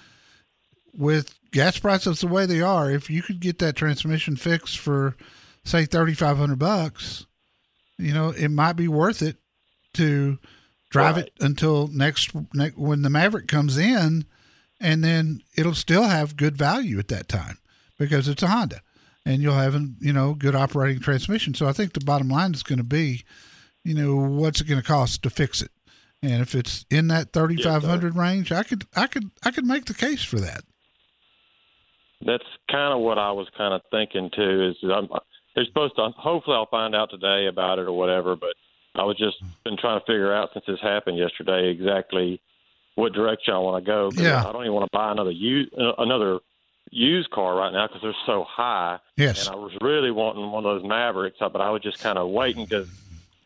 with 0.97 1.37
gas 1.51 1.77
prices 1.77 2.21
the 2.21 2.27
way 2.27 2.45
they 2.45 2.61
are, 2.61 2.89
if 2.89 3.09
you 3.09 3.21
could 3.21 3.39
get 3.39 3.59
that 3.59 3.75
transmission 3.75 4.35
fixed 4.35 4.79
for 4.79 5.15
say 5.63 5.85
thirty 5.85 6.13
five 6.15 6.37
hundred 6.37 6.57
bucks, 6.57 7.27
you 7.99 8.13
know 8.13 8.29
it 8.29 8.49
might 8.49 8.73
be 8.73 8.87
worth 8.87 9.21
it 9.21 9.37
to 9.93 10.39
drive 10.89 11.17
it 11.17 11.31
until 11.39 11.87
next, 11.87 12.31
next 12.53 12.77
when 12.77 13.01
the 13.03 13.09
Maverick 13.09 13.47
comes 13.47 13.77
in, 13.77 14.25
and 14.79 15.03
then 15.03 15.41
it'll 15.55 15.75
still 15.75 16.03
have 16.03 16.35
good 16.35 16.57
value 16.57 16.99
at 16.99 17.07
that 17.09 17.27
time 17.27 17.59
because 17.97 18.27
it's 18.27 18.43
a 18.43 18.47
Honda, 18.47 18.81
and 19.25 19.41
you'll 19.41 19.53
have 19.53 19.75
a 19.75 19.87
you 19.99 20.13
know 20.13 20.33
good 20.33 20.55
operating 20.55 21.01
transmission. 21.01 21.53
So 21.53 21.67
I 21.67 21.73
think 21.73 21.93
the 21.93 21.99
bottom 21.99 22.29
line 22.29 22.53
is 22.53 22.63
going 22.63 22.77
to 22.77 22.83
be, 22.83 23.23
you 23.83 23.93
know, 23.93 24.15
what's 24.15 24.61
it 24.61 24.67
going 24.67 24.81
to 24.81 24.87
cost 24.87 25.23
to 25.23 25.29
fix 25.29 25.61
it, 25.61 25.71
and 26.21 26.41
if 26.41 26.55
it's 26.55 26.85
in 26.89 27.07
that 27.09 27.33
thirty 27.33 27.61
five 27.61 27.83
hundred 27.83 28.15
range, 28.15 28.51
I 28.51 28.63
could 28.63 28.85
I 28.95 29.07
could 29.07 29.29
I 29.43 29.51
could 29.51 29.65
make 29.65 29.85
the 29.85 29.93
case 29.93 30.23
for 30.23 30.39
that. 30.39 30.63
That's 32.25 32.43
kind 32.69 32.93
of 32.93 32.99
what 32.99 33.17
I 33.17 33.31
was 33.31 33.47
kind 33.57 33.73
of 33.73 33.81
thinking 33.91 34.29
too. 34.35 34.71
Is 34.71 34.75
I'm, 34.83 35.07
they're 35.59 35.65
supposed 35.65 35.95
to. 35.97 36.09
Hopefully, 36.17 36.55
I'll 36.55 36.67
find 36.67 36.95
out 36.95 37.09
today 37.09 37.47
about 37.47 37.79
it 37.79 37.85
or 37.85 37.91
whatever. 37.91 38.35
But 38.37 38.53
I 38.95 39.03
was 39.03 39.17
just 39.17 39.37
been 39.65 39.77
trying 39.77 39.99
to 39.99 40.05
figure 40.05 40.33
out 40.33 40.51
since 40.53 40.65
this 40.65 40.79
happened 40.81 41.17
yesterday 41.17 41.69
exactly 41.69 42.41
what 42.95 43.11
direction 43.11 43.53
I 43.53 43.59
want 43.59 43.83
to 43.83 43.89
go. 43.89 44.09
Yeah. 44.13 44.47
I 44.47 44.53
don't 44.53 44.63
even 44.63 44.73
want 44.73 44.89
to 44.89 44.97
buy 44.97 45.11
another 45.11 45.31
used 45.31 45.73
another 45.73 46.39
used 46.91 47.29
car 47.31 47.55
right 47.55 47.73
now 47.73 47.87
because 47.87 48.01
they're 48.01 48.13
so 48.25 48.45
high. 48.47 48.99
Yes. 49.17 49.47
And 49.47 49.55
I 49.55 49.59
was 49.59 49.73
really 49.81 50.11
wanting 50.11 50.49
one 50.49 50.65
of 50.65 50.81
those 50.81 50.87
Mavericks, 50.87 51.37
but 51.39 51.59
I 51.59 51.69
was 51.71 51.81
just 51.81 51.99
kind 51.99 52.17
of 52.17 52.29
waiting 52.29 52.63
because 52.63 52.87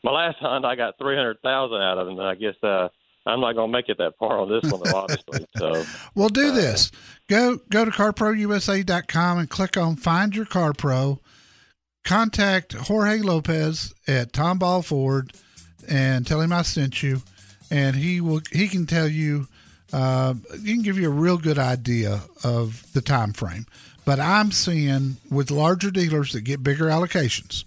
my 0.04 0.12
last 0.12 0.38
Honda 0.38 0.68
I 0.68 0.76
got 0.76 1.00
three 1.00 1.16
hundred 1.16 1.42
thousand 1.42 1.82
out 1.82 1.98
of, 1.98 2.08
it, 2.08 2.12
and 2.12 2.22
I 2.22 2.36
guess 2.36 2.56
uh, 2.62 2.90
I'm 3.26 3.42
not 3.42 3.54
going 3.54 3.72
to 3.72 3.74
make 3.76 3.90
it 3.90 3.98
that 3.98 4.18
far 4.20 4.40
on 4.40 4.50
this 4.50 4.72
one, 4.72 4.82
obviously. 4.94 5.48
So. 5.58 5.84
Well, 6.14 6.30
do 6.30 6.52
this. 6.52 6.92
Go 7.28 7.58
go 7.70 7.86
to 7.86 7.92
carprousa.com 7.92 9.38
and 9.40 9.50
click 9.50 9.78
on 9.78 9.96
Find 9.96 10.36
Your 10.36 10.46
Car 10.46 10.74
Pro. 10.74 11.20
Contact 12.04 12.74
Jorge 12.74 13.20
Lopez 13.20 13.94
at 14.08 14.34
Tomball 14.34 14.84
Ford 14.84 15.34
and 15.88 16.26
tell 16.28 16.42
him 16.42 16.52
I 16.52 16.62
sent 16.64 17.02
you, 17.02 17.22
and 17.72 17.96
he 17.96 18.22
will 18.22 18.42
he 18.52 18.68
can 18.68 18.86
tell 18.86 19.08
you 19.08 19.48
uh, 19.92 20.34
he 20.64 20.74
can 20.74 20.82
give 20.82 20.98
you 20.98 21.08
a 21.08 21.14
real 21.14 21.38
good 21.38 21.58
idea 21.58 22.22
of 22.44 22.92
the 22.94 23.02
time 23.02 23.34
frame. 23.34 23.66
But 24.06 24.20
I'm 24.20 24.52
seeing 24.52 25.18
with 25.30 25.50
larger 25.50 25.92
dealers 25.92 26.34
that 26.34 26.42
get 26.42 26.64
bigger 26.64 26.86
allocations, 26.86 27.64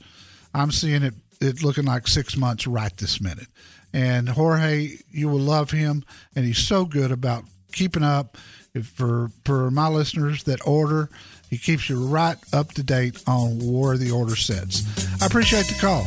I'm 0.53 0.71
seeing 0.71 1.03
it 1.03 1.15
it 1.41 1.63
looking 1.63 1.85
like 1.85 2.09
six 2.09 2.37
months 2.37 2.67
right 2.67 2.95
this 2.97 3.21
minute. 3.21 3.49
And 3.93 4.29
Jorge, 4.29 4.99
you 5.11 5.29
will 5.29 5.41
love 5.41 5.71
him, 5.71 6.05
and 6.35 6.45
he's 6.45 6.59
so 6.59 6.85
good 6.85 7.11
about 7.11 7.45
keeping 7.73 8.03
up. 8.03 8.37
If 8.75 8.87
for 8.89 9.31
for 9.45 9.71
my 9.71 9.89
listeners 9.89 10.43
that 10.45 10.67
order, 10.67 11.09
he 11.49 11.59
keeps 11.59 11.89
you 11.89 12.07
right 12.07 12.37
up 12.53 12.73
to 12.73 12.83
date 12.83 13.23
on 13.27 13.59
where 13.61 13.97
the 13.97 14.11
order 14.11 14.37
sits. 14.37 14.83
I 15.23 15.27
appreciate 15.27 15.67
the 15.67 15.75
call. 15.81 16.07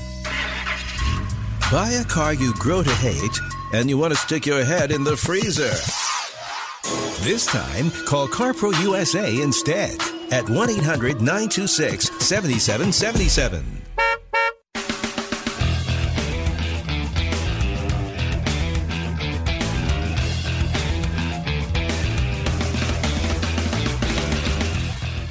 Buy 1.72 1.90
a 1.90 2.04
car 2.04 2.34
you 2.34 2.54
grow 2.56 2.84
to 2.84 2.90
hate 2.96 3.40
and 3.74 3.90
you 3.90 3.98
want 3.98 4.14
to 4.14 4.20
stick 4.20 4.46
your 4.46 4.64
head 4.64 4.92
in 4.92 5.04
the 5.04 5.16
freezer. 5.16 5.72
This 7.24 7.46
time, 7.46 7.92
call 8.06 8.28
CarPro 8.28 8.72
USA 8.82 9.42
instead 9.42 10.00
at 10.32 10.50
1 10.50 10.70
800 10.70 11.22
926 11.22 12.10
7777. 12.26 13.79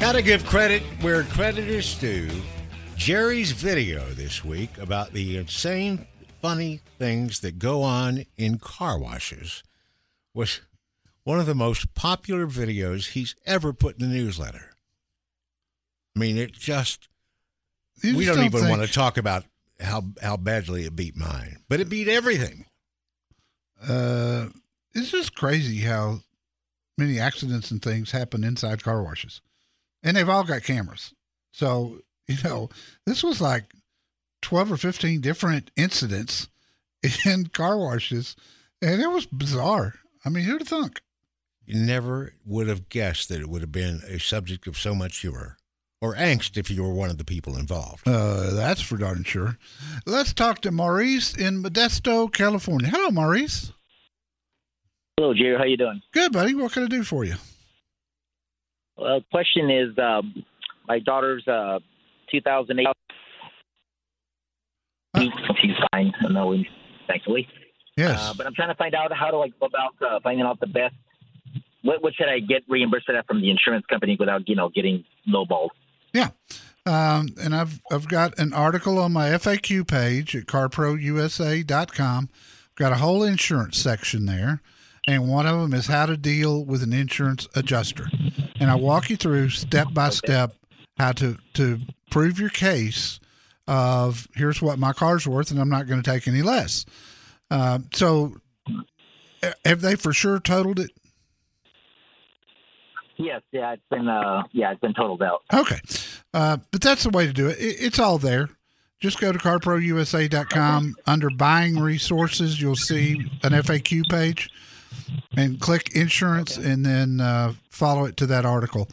Gotta 0.09 0.23
give 0.23 0.47
credit 0.47 0.83
where 1.03 1.23
credit 1.25 1.69
is 1.69 1.95
due. 1.97 2.31
Jerry's 2.97 3.53
video 3.53 4.09
this 4.13 4.43
week 4.43 4.79
about 4.79 5.13
the 5.13 5.37
insane, 5.37 6.07
funny 6.41 6.81
things 6.99 7.41
that 7.41 7.59
go 7.59 7.83
on 7.83 8.25
in 8.39 8.57
car 8.57 8.99
washes 8.99 9.63
was 10.33 10.63
one 11.25 11.39
of 11.39 11.45
the 11.45 11.55
most 11.55 11.93
popular 11.93 12.47
videos 12.47 13.09
he's 13.09 13.37
ever 13.45 13.75
put 13.75 14.01
in 14.01 14.09
the 14.09 14.17
newsletter. 14.17 14.71
I 16.17 16.21
mean, 16.21 16.39
it 16.39 16.53
just, 16.53 17.11
You 18.03 18.17
we 18.17 18.25
just 18.25 18.39
don't, 18.39 18.51
don't 18.51 18.63
even 18.63 18.71
want 18.71 18.89
to 18.89 18.91
talk 18.91 19.19
about 19.19 19.45
how, 19.79 20.05
how 20.23 20.39
badly 20.39 20.87
it 20.87 20.97
beat 20.97 21.17
mine, 21.17 21.59
but 21.69 21.81
it 21.81 21.91
beat 21.91 22.09
everything. 22.09 22.65
Uh, 23.87 24.47
it's 24.95 25.11
just 25.11 25.35
crazy 25.35 25.81
how 25.81 26.21
many 26.97 27.21
accidents 27.21 27.71
and 27.71 27.83
things 27.83 28.13
happen 28.13 28.43
inside 28.43 28.83
car 28.83 29.03
washes, 29.03 29.43
and 30.03 30.17
they've 30.17 30.29
all 30.29 30.45
got 30.45 30.63
cameras. 30.63 31.15
So 31.53 32.01
you 32.27 32.37
know, 32.45 32.69
this 33.07 33.23
was 33.23 33.41
like 33.41 33.73
twelve 34.43 34.71
or 34.71 34.77
fifteen 34.77 35.21
different 35.21 35.71
incidents 35.77 36.49
in 37.27 37.47
car 37.47 37.79
washes, 37.79 38.37
and 38.83 39.01
it 39.01 39.11
was 39.11 39.27
bizarre. 39.27 39.95
I 40.25 40.29
mean, 40.29 40.45
who'd 40.45 40.61
have 40.61 40.69
thunk? 40.69 41.01
You 41.65 41.79
never 41.79 42.33
would 42.47 42.67
have 42.69 42.89
guessed 42.89 43.29
that 43.29 43.41
it 43.41 43.49
would 43.49 43.61
have 43.61 43.73
been 43.73 44.01
a 44.09 44.19
subject 44.19 44.67
of 44.67 44.79
so 44.79 44.95
much 44.95 45.19
humor 45.19 45.59
or 46.01 46.15
angst 46.15 46.57
if 46.57 46.71
you 46.71 46.83
were 46.83 46.93
one 46.93 47.11
of 47.11 47.19
the 47.19 47.25
people 47.25 47.57
involved. 47.57 48.07
Uh, 48.07 48.55
that's 48.55 48.81
for 48.81 48.97
darn 48.97 49.25
sure. 49.25 49.59
Let's 50.07 50.33
talk 50.33 50.61
to 50.63 50.71
Maurice 50.71 51.35
in 51.35 51.63
Modesto, 51.63 52.33
California. 52.33 52.89
Hello, 52.89 53.11
Maurice. 53.11 53.73
Hello, 55.19 55.35
Jerry. 55.35 55.59
How 55.59 55.65
you 55.65 55.77
doing? 55.77 56.01
Good, 56.13 56.33
buddy. 56.33 56.55
What 56.55 56.73
can 56.73 56.85
I 56.85 56.87
do 56.87 57.03
for 57.03 57.25
you? 57.25 57.35
Well, 58.99 59.21
question 59.31 59.71
is, 59.71 59.97
um, 59.99 60.45
my 60.87 60.99
daughter's 60.99 61.47
uh, 61.47 61.79
2008. 62.31 62.87
She's 65.61 65.71
fine, 65.93 66.13
I 66.21 66.33
no, 66.33 66.57
thankfully. 67.07 67.49
Yes. 67.97 68.21
Uh, 68.21 68.35
but 68.37 68.47
I'm 68.47 68.55
trying 68.55 68.69
to 68.69 68.75
find 68.75 68.95
out 68.95 69.13
how 69.13 69.31
do 69.31 69.41
I 69.41 69.49
go 69.49 69.67
about 69.67 69.95
uh, 70.01 70.21
finding 70.23 70.45
out 70.45 70.61
the 70.61 70.67
best. 70.67 70.95
What, 71.83 72.03
what 72.03 72.15
should 72.15 72.29
I 72.29 72.41
get 72.41 72.63
reimbursed 72.69 73.07
for 73.07 73.13
that 73.13 73.27
from 73.27 73.41
the 73.41 73.51
insurance 73.51 73.87
company 73.87 74.17
without, 74.19 74.49
you 74.49 74.57
know, 74.57 74.69
getting 74.69 75.05
lowballed? 75.29 75.71
Yeah. 76.13 76.31
Um, 76.87 77.29
and 77.41 77.55
I've 77.55 77.81
I've 77.93 78.09
got 78.09 78.39
an 78.39 78.53
article 78.55 78.99
on 78.99 79.13
my 79.13 79.29
FAQ 79.31 79.87
page 79.87 80.35
at 80.35 80.47
carprousa.com. 80.47 82.31
Got 82.77 82.93
a 82.93 82.97
whole 82.97 83.23
insurance 83.25 83.77
section 83.77 84.27
there, 84.27 84.63
and 85.09 85.27
one 85.27 85.47
of 85.47 85.59
them 85.59 85.73
is 85.73 85.87
how 85.87 86.05
to 86.05 86.19
deal 86.19 86.63
with 86.63 86.83
an 86.83 86.93
insurance 86.93 87.49
adjuster. 87.57 88.11
And 88.61 88.71
I 88.71 88.75
walk 88.75 89.09
you 89.09 89.17
through 89.17 89.49
step 89.49 89.89
by 89.93 90.11
step 90.11 90.53
how 90.99 91.13
to 91.13 91.39
to 91.55 91.81
prove 92.11 92.39
your 92.39 92.51
case 92.51 93.19
of 93.67 94.29
here's 94.35 94.61
what 94.61 94.79
my 94.79 94.93
car's 94.93 95.27
worth, 95.27 95.51
and 95.51 95.59
I'm 95.59 95.71
not 95.71 95.87
going 95.87 96.03
to 96.03 96.09
take 96.09 96.29
any 96.29 96.43
less. 96.43 96.85
Uh, 97.51 97.79
so, 97.95 98.37
have 99.65 99.81
they 99.81 99.95
for 99.95 100.13
sure 100.13 100.39
totaled 100.41 100.79
it? 100.79 100.91
Yes, 103.17 103.41
yeah, 103.51 103.73
it's 103.73 103.83
been 103.91 104.09
uh, 104.09 104.43
yeah, 104.53 104.73
it's 104.73 104.81
been 104.81 104.95
totaled 104.95 105.23
out. 105.23 105.43
Okay. 105.53 105.81
Uh, 106.35 106.59
but 106.71 106.83
that's 106.83 107.05
the 107.05 107.11
way 107.11 107.27
to 107.27 107.33
do 107.33 107.49
it. 107.49 107.59
it. 107.59 107.77
It's 107.81 107.99
all 107.99 108.19
there. 108.19 108.51
Just 109.01 109.21
go 109.21 109.33
to 109.33 109.39
carprousa.com. 109.39 110.97
Under 111.07 111.31
buying 111.31 111.79
resources, 111.79 112.61
you'll 112.61 112.77
see 112.77 113.15
an 113.43 113.53
FAQ 113.53 114.11
page 114.11 114.51
and 115.37 115.61
click 115.61 115.95
insurance 115.95 116.57
and 116.57 116.85
then 116.85 117.21
uh, 117.21 117.55
follow 117.71 118.05
it 118.05 118.17
to 118.19 118.27
that 118.27 118.45
article 118.45 118.89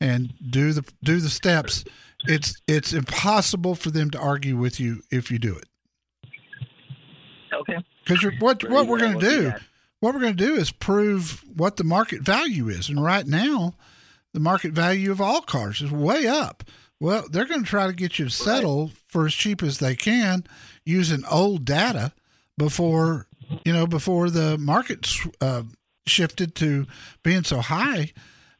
and 0.00 0.32
do 0.50 0.72
the 0.72 0.84
do 1.02 1.20
the 1.20 1.28
steps. 1.28 1.84
It's 2.26 2.60
it's 2.66 2.92
impossible 2.92 3.74
for 3.74 3.90
them 3.90 4.10
to 4.10 4.18
argue 4.18 4.56
with 4.56 4.80
you 4.80 5.02
if 5.10 5.30
you 5.30 5.38
do 5.38 5.56
it. 5.56 5.66
Okay. 7.52 7.78
Because 8.04 8.24
what 8.40 8.68
what 8.68 8.86
we're 8.86 8.98
going 8.98 9.18
to 9.18 9.28
do 9.28 9.50
do, 9.50 9.52
what 10.00 10.14
we're 10.14 10.20
going 10.20 10.36
to 10.36 10.46
do 10.46 10.54
is 10.54 10.70
prove 10.70 11.44
what 11.54 11.76
the 11.76 11.84
market 11.84 12.22
value 12.22 12.68
is. 12.68 12.88
And 12.88 13.02
right 13.02 13.26
now, 13.26 13.74
the 14.32 14.40
market 14.40 14.72
value 14.72 15.10
of 15.10 15.20
all 15.20 15.42
cars 15.42 15.80
is 15.80 15.90
way 15.90 16.26
up. 16.26 16.64
Well, 16.98 17.24
they're 17.30 17.46
going 17.46 17.64
to 17.64 17.68
try 17.68 17.86
to 17.86 17.92
get 17.94 18.18
you 18.18 18.26
to 18.26 18.30
settle 18.30 18.90
for 19.08 19.26
as 19.26 19.34
cheap 19.34 19.62
as 19.62 19.78
they 19.78 19.96
can 19.96 20.44
using 20.84 21.24
old 21.30 21.64
data 21.64 22.12
before 22.58 23.26
you 23.64 23.72
know 23.72 23.86
before 23.86 24.30
the 24.30 24.58
markets 24.58 25.26
uh, 25.40 25.62
shifted 26.06 26.54
to 26.56 26.86
being 27.22 27.44
so 27.44 27.60
high. 27.60 28.12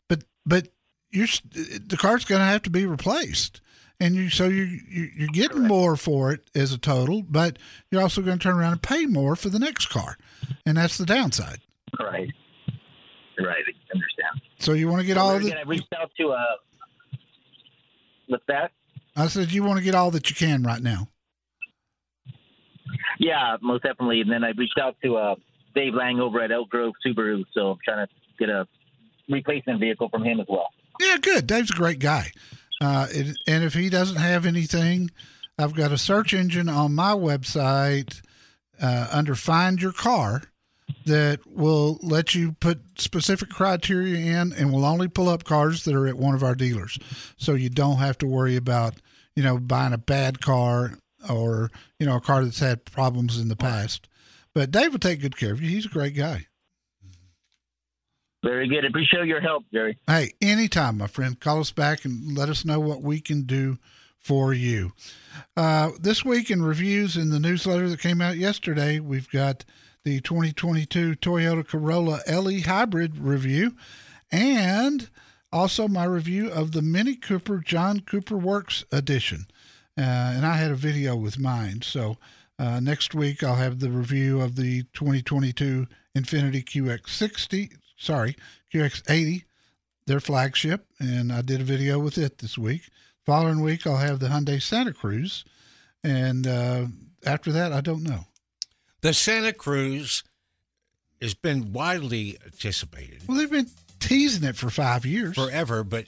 But 0.08 0.24
but 0.46 0.68
you're 1.10 1.26
the 1.52 1.96
car's 1.98 2.24
going 2.24 2.40
to 2.40 2.46
have 2.46 2.62
to 2.62 2.70
be 2.70 2.86
replaced. 2.86 3.60
And 4.02 4.14
you, 4.14 4.30
so 4.30 4.44
you, 4.48 4.62
you 4.88 5.10
you're 5.14 5.28
getting 5.28 5.66
more 5.66 5.94
for 5.94 6.32
it 6.32 6.48
as 6.54 6.72
a 6.72 6.78
total, 6.78 7.22
but 7.22 7.58
you're 7.90 8.00
also 8.00 8.22
going 8.22 8.38
to 8.38 8.42
turn 8.42 8.56
around 8.56 8.72
and 8.72 8.82
pay 8.82 9.04
more 9.04 9.36
for 9.36 9.50
the 9.50 9.58
next 9.58 9.86
car, 9.90 10.16
and 10.64 10.78
that's 10.78 10.96
the 10.96 11.04
downside. 11.04 11.60
Right. 11.98 12.30
Right. 13.38 13.64
I 13.66 13.94
understand. 13.94 14.40
So 14.58 14.72
you 14.72 14.88
want 14.88 15.00
to 15.00 15.06
get 15.06 15.16
So 15.16 15.22
all 15.22 15.38
the. 15.38 15.54
I 15.54 15.62
reached 15.62 15.92
out 15.98 16.10
to 16.18 16.30
uh. 16.30 16.44
What's 18.28 18.44
that? 18.48 18.72
I 19.16 19.26
said 19.26 19.52
you 19.52 19.64
want 19.64 19.78
to 19.78 19.84
get 19.84 19.94
all 19.94 20.10
that 20.12 20.30
you 20.30 20.36
can 20.36 20.62
right 20.62 20.82
now. 20.82 21.08
Yeah, 23.20 23.58
most 23.60 23.82
definitely. 23.82 24.22
And 24.22 24.32
then 24.32 24.44
I 24.44 24.52
reached 24.56 24.78
out 24.78 24.96
to 25.04 25.16
uh, 25.16 25.34
Dave 25.74 25.92
Lang 25.92 26.20
over 26.20 26.40
at 26.40 26.50
Elk 26.50 26.70
Grove 26.70 26.94
Subaru, 27.06 27.44
so 27.52 27.72
I'm 27.72 27.78
trying 27.84 28.06
to 28.06 28.12
get 28.38 28.48
a 28.48 28.66
replacement 29.28 29.78
vehicle 29.78 30.08
from 30.08 30.24
him 30.24 30.40
as 30.40 30.46
well. 30.48 30.70
Yeah, 30.98 31.18
good. 31.20 31.46
Dave's 31.46 31.70
a 31.70 31.74
great 31.74 31.98
guy. 31.98 32.32
Uh, 32.80 33.06
it, 33.10 33.36
and 33.46 33.62
if 33.62 33.74
he 33.74 33.90
doesn't 33.90 34.16
have 34.16 34.46
anything, 34.46 35.10
I've 35.58 35.74
got 35.74 35.92
a 35.92 35.98
search 35.98 36.32
engine 36.32 36.70
on 36.70 36.94
my 36.94 37.12
website 37.12 38.22
uh, 38.80 39.08
under 39.12 39.34
Find 39.34 39.82
Your 39.82 39.92
Car 39.92 40.44
that 41.04 41.40
will 41.46 41.98
let 42.02 42.34
you 42.34 42.52
put 42.52 42.80
specific 42.96 43.50
criteria 43.50 44.16
in 44.16 44.54
and 44.54 44.72
will 44.72 44.86
only 44.86 45.08
pull 45.08 45.28
up 45.28 45.44
cars 45.44 45.84
that 45.84 45.94
are 45.94 46.06
at 46.06 46.16
one 46.16 46.34
of 46.34 46.42
our 46.42 46.54
dealers. 46.54 46.98
So 47.36 47.52
you 47.52 47.68
don't 47.68 47.98
have 47.98 48.16
to 48.18 48.26
worry 48.26 48.56
about, 48.56 48.94
you 49.36 49.42
know, 49.42 49.58
buying 49.58 49.92
a 49.92 49.98
bad 49.98 50.40
car 50.40 50.94
or, 51.28 51.70
you 51.98 52.06
know, 52.06 52.16
a 52.16 52.20
car 52.20 52.44
that's 52.44 52.60
had 52.60 52.84
problems 52.84 53.38
in 53.38 53.48
the 53.48 53.56
past. 53.56 54.08
But 54.54 54.70
Dave 54.70 54.92
will 54.92 54.98
take 54.98 55.20
good 55.20 55.36
care 55.36 55.52
of 55.52 55.62
you. 55.62 55.68
He's 55.68 55.86
a 55.86 55.90
great 55.90 56.16
guy. 56.16 56.46
Very 58.42 58.68
good. 58.68 58.84
Appreciate 58.84 59.26
your 59.26 59.40
help, 59.40 59.64
Jerry. 59.72 59.98
Hey, 60.06 60.32
anytime, 60.40 60.98
my 60.98 61.06
friend, 61.06 61.38
call 61.38 61.60
us 61.60 61.72
back 61.72 62.04
and 62.04 62.36
let 62.36 62.48
us 62.48 62.64
know 62.64 62.80
what 62.80 63.02
we 63.02 63.20
can 63.20 63.42
do 63.42 63.78
for 64.18 64.54
you. 64.54 64.92
Uh, 65.56 65.90
this 66.00 66.24
week 66.24 66.50
in 66.50 66.62
reviews 66.62 67.16
in 67.16 67.30
the 67.30 67.40
newsletter 67.40 67.88
that 67.88 68.00
came 68.00 68.20
out 68.20 68.36
yesterday, 68.36 68.98
we've 68.98 69.30
got 69.30 69.64
the 70.04 70.20
2022 70.20 71.16
Toyota 71.16 71.66
Corolla 71.66 72.20
LE 72.26 72.60
Hybrid 72.60 73.18
review 73.18 73.76
and 74.32 75.10
also 75.52 75.88
my 75.88 76.04
review 76.04 76.50
of 76.50 76.72
the 76.72 76.82
Mini 76.82 77.16
Cooper 77.16 77.58
John 77.58 78.00
Cooper 78.00 78.36
Works 78.36 78.84
edition. 78.90 79.46
Uh, 79.98 80.02
and 80.36 80.46
I 80.46 80.56
had 80.56 80.70
a 80.70 80.76
video 80.76 81.16
with 81.16 81.38
mine. 81.38 81.82
So 81.82 82.16
uh, 82.58 82.80
next 82.80 83.14
week 83.14 83.42
I'll 83.42 83.56
have 83.56 83.80
the 83.80 83.90
review 83.90 84.40
of 84.40 84.56
the 84.56 84.82
2022 84.94 85.86
Infiniti 86.16 86.64
QX60, 86.64 87.72
sorry, 87.96 88.36
QX80, 88.72 89.44
their 90.06 90.20
flagship, 90.20 90.86
and 90.98 91.32
I 91.32 91.42
did 91.42 91.60
a 91.60 91.64
video 91.64 91.98
with 91.98 92.18
it 92.18 92.38
this 92.38 92.56
week. 92.58 92.82
Following 93.26 93.60
week 93.62 93.86
I'll 93.86 93.96
have 93.98 94.18
the 94.18 94.28
Hyundai 94.28 94.60
Santa 94.60 94.92
Cruz, 94.92 95.44
and 96.02 96.46
uh, 96.46 96.86
after 97.24 97.52
that 97.52 97.72
I 97.72 97.80
don't 97.80 98.02
know. 98.02 98.24
The 99.02 99.14
Santa 99.14 99.52
Cruz 99.52 100.24
has 101.22 101.34
been 101.34 101.72
widely 101.72 102.38
anticipated 102.44 103.22
Well, 103.26 103.36
they've 103.38 103.50
been 103.50 103.70
teasing 103.98 104.48
it 104.48 104.56
for 104.56 104.70
five 104.70 105.04
years. 105.06 105.34
forever, 105.34 105.84
but 105.84 106.06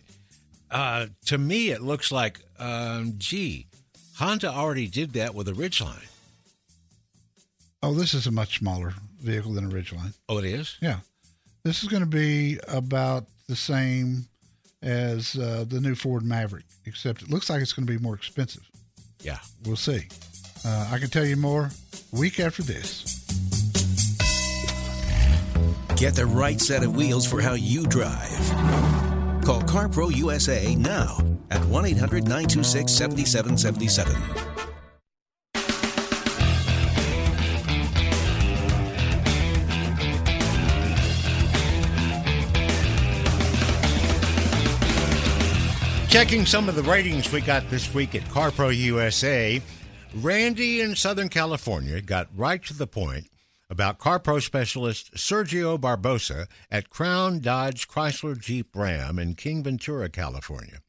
uh, 0.71 1.07
to 1.27 1.39
me, 1.39 1.71
it 1.71 1.83
looks 1.83 2.11
like, 2.11 2.41
um, 2.59 3.15
gee, 3.19 3.67
Honda 4.19 4.49
already 4.49 4.87
did 4.87 5.13
that 5.15 5.35
with 5.35 5.49
a 5.49 5.53
Ridgeline. 5.53 6.09
Oh, 7.83 7.95
this 7.95 8.15
is 8.15 8.27
a 8.27 8.31
much 8.31 8.59
smaller 8.59 8.95
vehicle 9.21 9.53
than 9.53 9.65
a 9.65 9.69
Ridgeline. 9.69 10.15
Oh, 10.29 10.39
it 10.39 10.45
is? 10.45 10.77
Yeah, 10.81 10.99
this 11.65 11.83
is 11.83 11.89
going 11.89 12.03
to 12.03 12.09
be 12.09 12.59
about 12.69 13.25
the 13.49 13.57
same 13.57 14.27
as 14.83 15.37
uh, 15.37 15.65
the 15.69 15.81
new 15.81 15.95
Ford 15.95 16.25
Maverick, 16.25 16.65
except 16.87 17.23
it 17.23 17.31
looks 17.31 17.49
like 17.49 17.63
it's 17.63 17.73
going 17.73 17.87
to 17.87 17.93
be 17.93 17.99
more 17.99 18.15
expensive. 18.15 18.69
Yeah. 19.23 19.39
We'll 19.65 19.77
see. 19.77 20.09
Uh, 20.65 20.91
I 20.93 20.99
can 20.99 21.09
tell 21.09 21.25
you 21.25 21.37
more 21.37 21.71
week 22.13 22.41
after 22.41 22.63
this. 22.63 23.05
Get 25.97 26.15
the 26.15 26.27
right 26.27 26.61
set 26.61 26.83
of 26.83 26.97
wheels 26.97 27.27
for 27.27 27.41
how 27.41 27.55
you 27.55 27.87
drive. 27.87 29.12
Call 29.45 29.61
CarPro 29.63 30.15
USA 30.15 30.75
now 30.77 31.19
at 31.51 31.65
1 31.65 31.85
800 31.85 32.25
926 32.25 32.93
7777. 32.93 34.53
Checking 46.09 46.47
some 46.47 46.69
of 46.69 46.77
the 46.77 46.83
ratings 46.83 47.33
we 47.33 47.41
got 47.41 47.69
this 47.71 47.93
week 47.95 48.15
at 48.15 48.23
CarPro 48.25 48.73
USA, 48.77 49.63
Randy 50.17 50.83
in 50.83 50.95
Southern 50.95 51.31
California 51.31 52.01
got 52.03 52.29
right 52.37 52.63
to 52.65 52.75
the 52.75 52.87
point 52.87 53.32
about 53.73 53.99
CarPro 53.99 54.43
specialist 54.43 55.15
Sergio 55.15 55.81
Barbosa 55.81 56.47
at 56.71 56.91
Crown 56.91 57.41
Dodge 57.41 57.89
Chrysler 57.89 58.39
Jeep 58.39 58.77
Ram 58.77 59.19
in 59.19 59.35
King 59.35 59.65
Ventura, 59.65 60.11
California. 60.11 60.81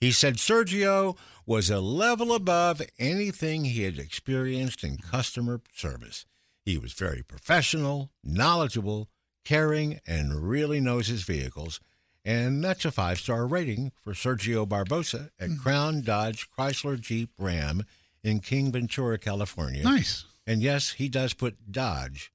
He 0.00 0.12
said 0.12 0.36
Sergio 0.36 1.16
was 1.46 1.68
a 1.68 1.80
level 1.80 2.32
above 2.32 2.80
anything 2.96 3.64
he 3.64 3.82
had 3.82 3.98
experienced 3.98 4.84
in 4.84 4.98
customer 4.98 5.60
service. 5.74 6.26
He 6.64 6.78
was 6.78 6.92
very 6.92 7.24
professional, 7.24 8.12
knowledgeable, 8.22 9.08
caring, 9.44 9.98
and 10.06 10.48
really 10.48 10.78
knows 10.78 11.08
his 11.08 11.24
vehicles. 11.24 11.80
And 12.24 12.62
that's 12.62 12.84
a 12.84 12.92
five 12.92 13.18
star 13.18 13.48
rating 13.48 13.90
for 14.04 14.12
Sergio 14.12 14.64
Barbosa 14.64 15.30
at 15.40 15.48
hmm. 15.48 15.56
Crown 15.56 16.02
Dodge 16.02 16.48
Chrysler 16.56 17.00
Jeep 17.00 17.30
Ram 17.36 17.82
in 18.22 18.38
King 18.38 18.70
Ventura, 18.70 19.18
California. 19.18 19.82
Nice. 19.82 20.24
And 20.48 20.62
yes, 20.62 20.92
he 20.92 21.08
does 21.08 21.34
put 21.34 21.70
Dodge 21.70 22.32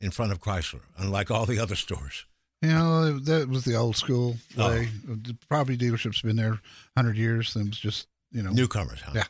in 0.00 0.10
front 0.10 0.32
of 0.32 0.40
Chrysler, 0.40 0.80
unlike 0.98 1.30
all 1.30 1.46
the 1.46 1.58
other 1.60 1.76
stores. 1.76 2.26
You 2.60 2.70
know, 2.70 3.18
that 3.20 3.48
was 3.48 3.64
the 3.64 3.74
old 3.76 3.96
school 3.96 4.36
Oh. 4.58 4.68
way. 4.70 4.88
The 5.04 5.36
property 5.48 5.76
dealership's 5.78 6.22
been 6.22 6.36
there 6.36 6.58
100 6.94 7.16
years. 7.16 7.54
And 7.54 7.66
it 7.66 7.70
was 7.70 7.78
just, 7.78 8.08
you 8.32 8.42
know. 8.42 8.50
Newcomers, 8.50 9.00
huh? 9.02 9.12
Yeah. 9.14 9.24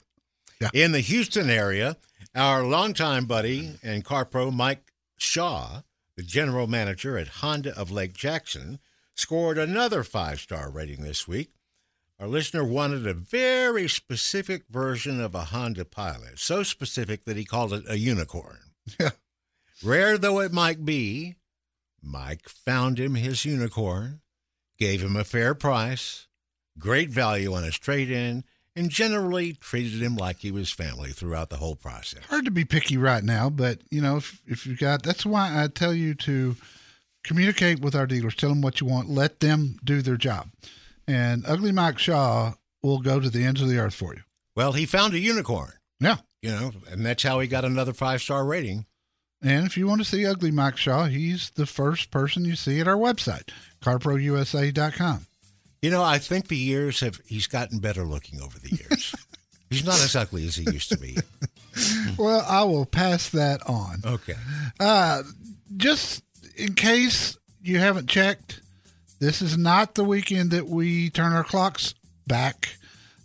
Yeah. 0.61 0.71
In 0.73 0.93
the 0.93 1.01
Houston 1.01 1.51
area, 1.51 1.97
our 2.35 2.63
longtime 2.65 3.27
buddy 3.27 3.79
and 3.83 4.05
car 4.05 4.25
pro 4.25 4.51
Mike 4.51 4.93
Shaw, 5.19 5.83
the 6.17 6.23
general 6.23 6.67
manager 6.67 7.19
at 7.19 7.29
Honda 7.29 7.77
of 7.77 7.91
Lake 7.91 8.15
Jackson, 8.15 8.79
scored 9.17 9.59
another 9.59 10.03
five 10.05 10.41
star 10.41 10.71
rating 10.71 11.03
this 11.03 11.27
week. 11.29 11.51
Our 12.21 12.29
listener 12.29 12.65
wanted 12.65 13.07
a 13.07 13.15
very 13.15 13.89
specific 13.89 14.65
version 14.71 15.21
of 15.21 15.35
a 15.35 15.47
Honda 15.47 15.85
Pilot, 15.85 16.39
so 16.39 16.63
specific 16.63 17.25
that 17.25 17.37
he 17.37 17.45
called 17.45 17.73
it 17.73 17.85
a 17.89 17.99
unicorn. 17.99 18.59
Rare 19.85 20.17
though 20.17 20.41
it 20.41 20.53
might 20.53 20.85
be, 20.85 21.35
Mike 22.01 22.49
found 22.49 23.01
him 23.01 23.17
his 23.17 23.45
unicorn, 23.45 24.21
gave 24.79 25.03
him 25.03 25.17
a 25.17 25.25
fair 25.25 25.55
price, 25.55 26.29
great 26.79 27.11
value 27.11 27.53
on 27.53 27.65
his 27.65 27.79
trade 27.79 28.11
in, 28.11 28.45
and 28.77 28.91
generally 28.91 29.53
treated 29.53 30.01
him 30.01 30.17
like 30.17 30.39
he 30.39 30.51
was 30.51 30.71
family 30.71 31.11
throughout 31.11 31.51
the 31.51 31.57
whole 31.57 31.77
process. 31.77 32.25
hard 32.27 32.45
to 32.45 32.51
be 32.51 32.65
picky 32.65 32.97
right 32.97 33.25
now, 33.25 33.51
but 33.51 33.81
you 33.91 34.01
know, 34.01 34.17
if, 34.17 34.41
if 34.47 34.67
you 34.67 34.77
got, 34.77 35.03
that's 35.03 35.27
why 35.27 35.63
I 35.63 35.69
tell 35.69 35.95
you 35.95 36.15
to 36.15 36.57
communicate 37.25 37.81
with 37.81 37.95
our 37.95 38.07
dealers, 38.07 38.35
tell 38.37 38.51
them 38.51 38.63
what 38.63 38.81
you 38.81 38.87
want, 38.87 39.09
let 39.09 39.41
them 39.41 39.79
do 39.83 40.01
their 40.03 40.17
job. 40.17 40.51
And 41.07 41.45
Ugly 41.47 41.73
Mike 41.73 41.99
Shaw 41.99 42.55
will 42.83 42.99
go 43.01 43.21
to 43.21 43.31
the 43.31 43.45
ends 43.45 43.61
of 43.61 43.69
the 43.69 43.79
earth 43.79 43.95
for 43.95 44.15
you. 44.15 44.23
Well, 44.57 44.73
he 44.73 44.87
found 44.87 45.15
a 45.15 45.19
unicorn, 45.19 45.73
Yeah. 46.01 46.19
you 46.43 46.51
know, 46.51 46.73
and 46.91 47.05
that's 47.05 47.23
how 47.23 47.41
he 47.41 47.49
got 47.49 47.65
another 47.65 47.93
five 47.93 48.23
star 48.23 48.45
rating. 48.45 48.87
And 49.43 49.67
if 49.67 49.77
you 49.77 49.87
want 49.87 50.01
to 50.01 50.07
see 50.07 50.25
Ugly 50.25 50.53
Mike 50.53 50.77
Shaw, 50.79 51.05
he's 51.07 51.51
the 51.51 51.67
first 51.67 52.11
person 52.11 52.45
you 52.47 52.57
see 52.57 52.81
at 52.81 52.89
our 52.89 52.97
website, 52.97 53.51
carprousa.com. 53.83 55.27
You 55.83 55.91
know, 55.91 56.03
I 56.03 56.19
think 56.19 56.49
the 56.49 56.57
years 56.57 57.01
have, 57.01 57.21
he's 57.27 57.47
gotten 57.47 57.79
better 57.79 58.05
looking 58.05 58.41
over 58.41 58.59
the 58.59 58.71
years. 58.71 59.15
he's 59.71 59.85
not 59.85 60.01
as 60.03 60.17
ugly 60.17 60.47
as 60.47 60.57
he 60.57 60.71
used 60.71 60.89
to 60.91 60.99
be. 60.99 61.17
Well, 62.17 62.47
I 62.49 62.63
will 62.63 62.87
pass 62.87 63.31
that 63.31 63.69
on. 63.69 63.97
Okay. 64.07 64.35
Uh, 64.79 65.25
just 65.77 66.23
in 66.57 66.75
case 66.75 67.37
you 67.65 67.81
haven't 67.81 68.09
checked, 68.09 68.61
this 69.25 69.41
is 69.41 69.57
not 69.57 69.95
the 69.95 70.05
weekend 70.05 70.51
that 70.51 70.69
we 70.69 71.09
turn 71.09 71.33
our 71.33 71.45
clocks 71.45 71.95
back. 72.27 72.77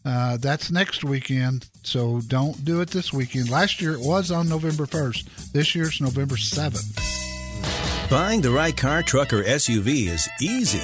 Uh, 0.05 0.37
that's 0.37 0.71
next 0.71 1.03
weekend, 1.03 1.69
so 1.83 2.21
don't 2.25 2.63
do 2.63 2.79
it 2.79 2.89
this 2.91 3.11
weekend. 3.11 3.49
Last 3.49 3.81
year 3.81 3.95
it 3.95 3.99
was 3.99 4.31
on 4.31 4.47
November 4.47 4.85
1st. 4.85 5.51
This 5.51 5.75
year 5.75 5.87
it's 5.87 5.99
November 5.99 6.35
7th. 6.35 8.09
Buying 8.09 8.39
the 8.39 8.49
right 8.49 8.75
car, 8.75 9.03
truck, 9.03 9.33
or 9.33 9.43
SUV 9.43 10.07
is 10.07 10.29
easy 10.41 10.79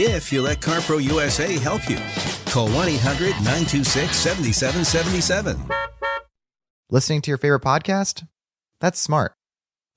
if 0.00 0.32
you 0.32 0.42
let 0.42 0.60
CarPro 0.60 1.02
USA 1.02 1.58
help 1.58 1.90
you. 1.90 1.98
Call 2.46 2.68
1 2.68 2.88
800 2.88 3.30
926 3.42 4.16
7777. 4.16 5.60
Listening 6.88 7.20
to 7.22 7.30
your 7.32 7.38
favorite 7.38 7.62
podcast? 7.62 8.28
That's 8.80 9.00
smart. 9.00 9.34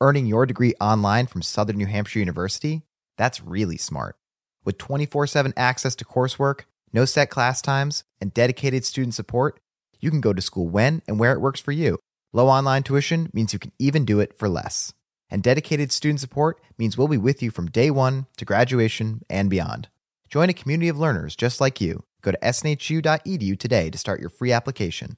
Earning 0.01 0.25
your 0.25 0.47
degree 0.47 0.73
online 0.81 1.27
from 1.27 1.43
Southern 1.43 1.77
New 1.77 1.85
Hampshire 1.85 2.19
University? 2.19 2.81
That's 3.17 3.43
really 3.43 3.77
smart. 3.77 4.17
With 4.65 4.79
24 4.79 5.27
7 5.27 5.53
access 5.55 5.95
to 5.95 6.05
coursework, 6.05 6.61
no 6.91 7.05
set 7.05 7.29
class 7.29 7.61
times, 7.61 8.03
and 8.19 8.33
dedicated 8.33 8.83
student 8.83 9.13
support, 9.13 9.59
you 9.99 10.09
can 10.09 10.21
go 10.21 10.33
to 10.33 10.41
school 10.41 10.67
when 10.67 11.01
and 11.07 11.19
where 11.19 11.33
it 11.33 11.41
works 11.41 11.59
for 11.59 11.71
you. 11.71 11.99
Low 12.33 12.47
online 12.47 12.83
tuition 12.83 13.29
means 13.31 13.53
you 13.53 13.59
can 13.59 13.71
even 13.79 14.03
do 14.03 14.19
it 14.19 14.37
for 14.37 14.49
less. 14.49 14.93
And 15.29 15.41
dedicated 15.41 15.91
student 15.91 16.19
support 16.19 16.59
means 16.77 16.97
we'll 16.97 17.07
be 17.07 17.17
with 17.17 17.41
you 17.41 17.51
from 17.51 17.67
day 17.67 17.89
one 17.89 18.25
to 18.37 18.45
graduation 18.45 19.23
and 19.29 19.49
beyond. 19.49 19.87
Join 20.29 20.49
a 20.49 20.53
community 20.53 20.89
of 20.89 20.99
learners 20.99 21.35
just 21.35 21.61
like 21.61 21.79
you. 21.79 22.03
Go 22.21 22.31
to 22.31 22.37
snhu.edu 22.39 23.59
today 23.59 23.89
to 23.89 23.97
start 23.97 24.19
your 24.19 24.29
free 24.29 24.51
application. 24.51 25.17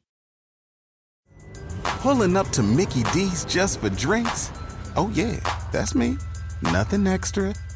Pulling 1.83 2.37
up 2.37 2.49
to 2.49 2.61
Mickey 2.61 3.03
D's 3.13 3.45
just 3.45 3.79
for 3.79 3.89
drinks? 3.89 4.51
Oh, 4.95 5.09
yeah, 5.13 5.39
that's 5.71 5.95
me. 5.95 6.17
Nothing 6.61 7.07
extra, 7.07 7.53